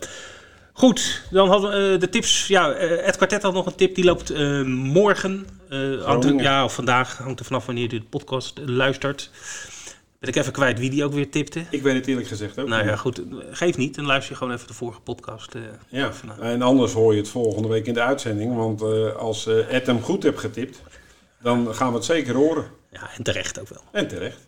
[0.74, 2.48] Goed, dan hadden we eh, de tips.
[2.48, 3.96] Ja, eh, Ed Quartet had nog een tip.
[3.96, 4.34] Die loopt
[4.68, 5.48] morgen.
[6.04, 7.18] hangt er- ja, of vandaag.
[7.18, 9.30] Hangt er vanaf wanneer je de podcast luistert.
[10.20, 11.66] Ben ik even kwijt wie die ook weer tipte.
[11.70, 12.68] Ik weet het eerlijk gezegd ook.
[12.68, 13.22] Nou ja, goed.
[13.52, 13.96] Geef niet.
[13.96, 15.56] Dan luister je gewoon even de vorige podcast.
[15.56, 16.40] eh, Ja, naar.
[16.40, 18.56] en anders hoor je het volgende week in de uitzending.
[18.56, 20.82] Want eh, als eh, Ed hem goed hebt getipt,
[21.42, 22.66] dan gaan we het zeker horen.
[22.92, 23.82] Ja, en terecht ook wel.
[23.92, 24.48] En terecht.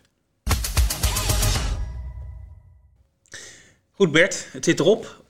[3.92, 5.22] Goed Bert, het zit erop.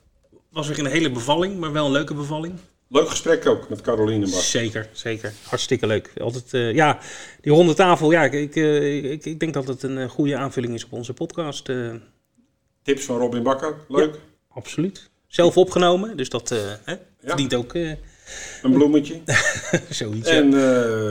[0.49, 2.53] Was weer een hele bevalling, maar wel een leuke bevalling.
[2.93, 4.51] Leuk gesprek ook met Caroline Bas.
[4.51, 5.33] Zeker, zeker.
[5.43, 6.11] Hartstikke leuk.
[6.17, 6.99] Altijd, eh, ja,
[7.41, 10.37] die ronde tafel, ja, ik, ik, eh, ik, ik denk dat het een eh, goede
[10.37, 11.69] aanvulling is op onze podcast.
[12.83, 14.19] Tips van Robin Bakker, leuk.
[14.49, 15.09] absoluut.
[15.27, 16.49] Zelf opgenomen, dus dat
[16.83, 17.97] hè, verdient ook Een
[18.61, 19.21] bloemetje.
[19.89, 20.29] zoiets.
[20.29, 20.49] En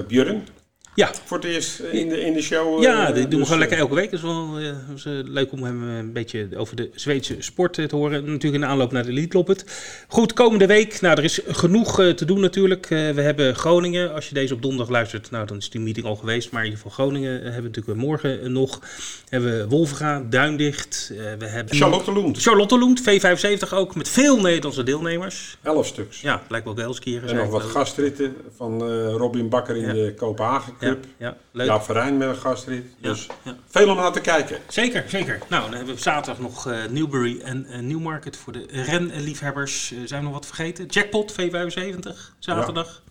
[0.09, 0.47] Björn,
[0.95, 1.11] ja.
[1.25, 2.83] voor het eerst in de, in de show.
[2.83, 4.11] Ja, eh, dit doen we dus, gewoon lekker eh, elke week.
[4.11, 8.25] Dat is wel eh, leuk om hem een beetje over de Zweedse sport te horen.
[8.25, 9.65] Natuurlijk in de aanloop naar de Elite Loppet.
[10.09, 11.01] Goed, komende week.
[11.01, 12.87] Nou, er is genoeg te doen natuurlijk.
[12.89, 14.15] We hebben Groningen.
[14.15, 16.51] Als je deze op donderdag luistert, nou, dan is die meeting al geweest.
[16.51, 18.81] Maar in ieder geval Groningen hebben we natuurlijk morgen nog.
[19.29, 21.13] Hebben we Duindicht.
[21.39, 23.95] we hebben Charlotte Loend, Charlotte Loend, V75 ook.
[23.95, 25.57] Met veel Nederlandse deelnemers.
[25.63, 26.21] 11 stuks.
[26.21, 27.29] Ja, lijkt wel eens keren.
[27.29, 29.93] En nog wat gastritten van Robin Bakker in Ja.
[29.93, 31.67] de Kopenhagen Ja, ja, leuk.
[31.67, 32.85] Jaap Verijn met een gastrit.
[32.99, 33.57] Ja, Dus ja.
[33.69, 34.59] veel om naar te kijken.
[34.69, 35.39] Zeker, zeker.
[35.49, 39.93] Nou, dan hebben we zaterdag nog eh, Newbury en eh, Newmarket voor de renliefhebbers.
[39.93, 40.87] Eh, zijn we nog wat vergeten?
[40.87, 43.03] Jackpot, V75, zaterdag.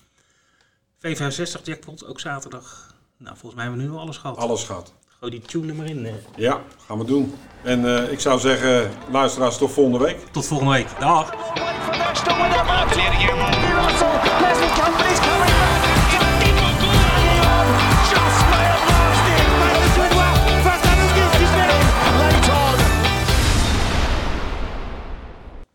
[0.97, 2.95] V65 jackpot, ook zaterdag.
[3.17, 4.38] Nou, volgens mij hebben we nu al alles gehad.
[4.38, 4.93] Alles gaat.
[5.19, 6.07] Gooi die tune er maar in.
[6.36, 7.36] Ja, gaan we doen.
[7.63, 10.17] En eh, ik zou zeggen, luisteraars, tot volgende week.
[10.32, 10.88] Tot volgende week.
[10.99, 11.34] Dag.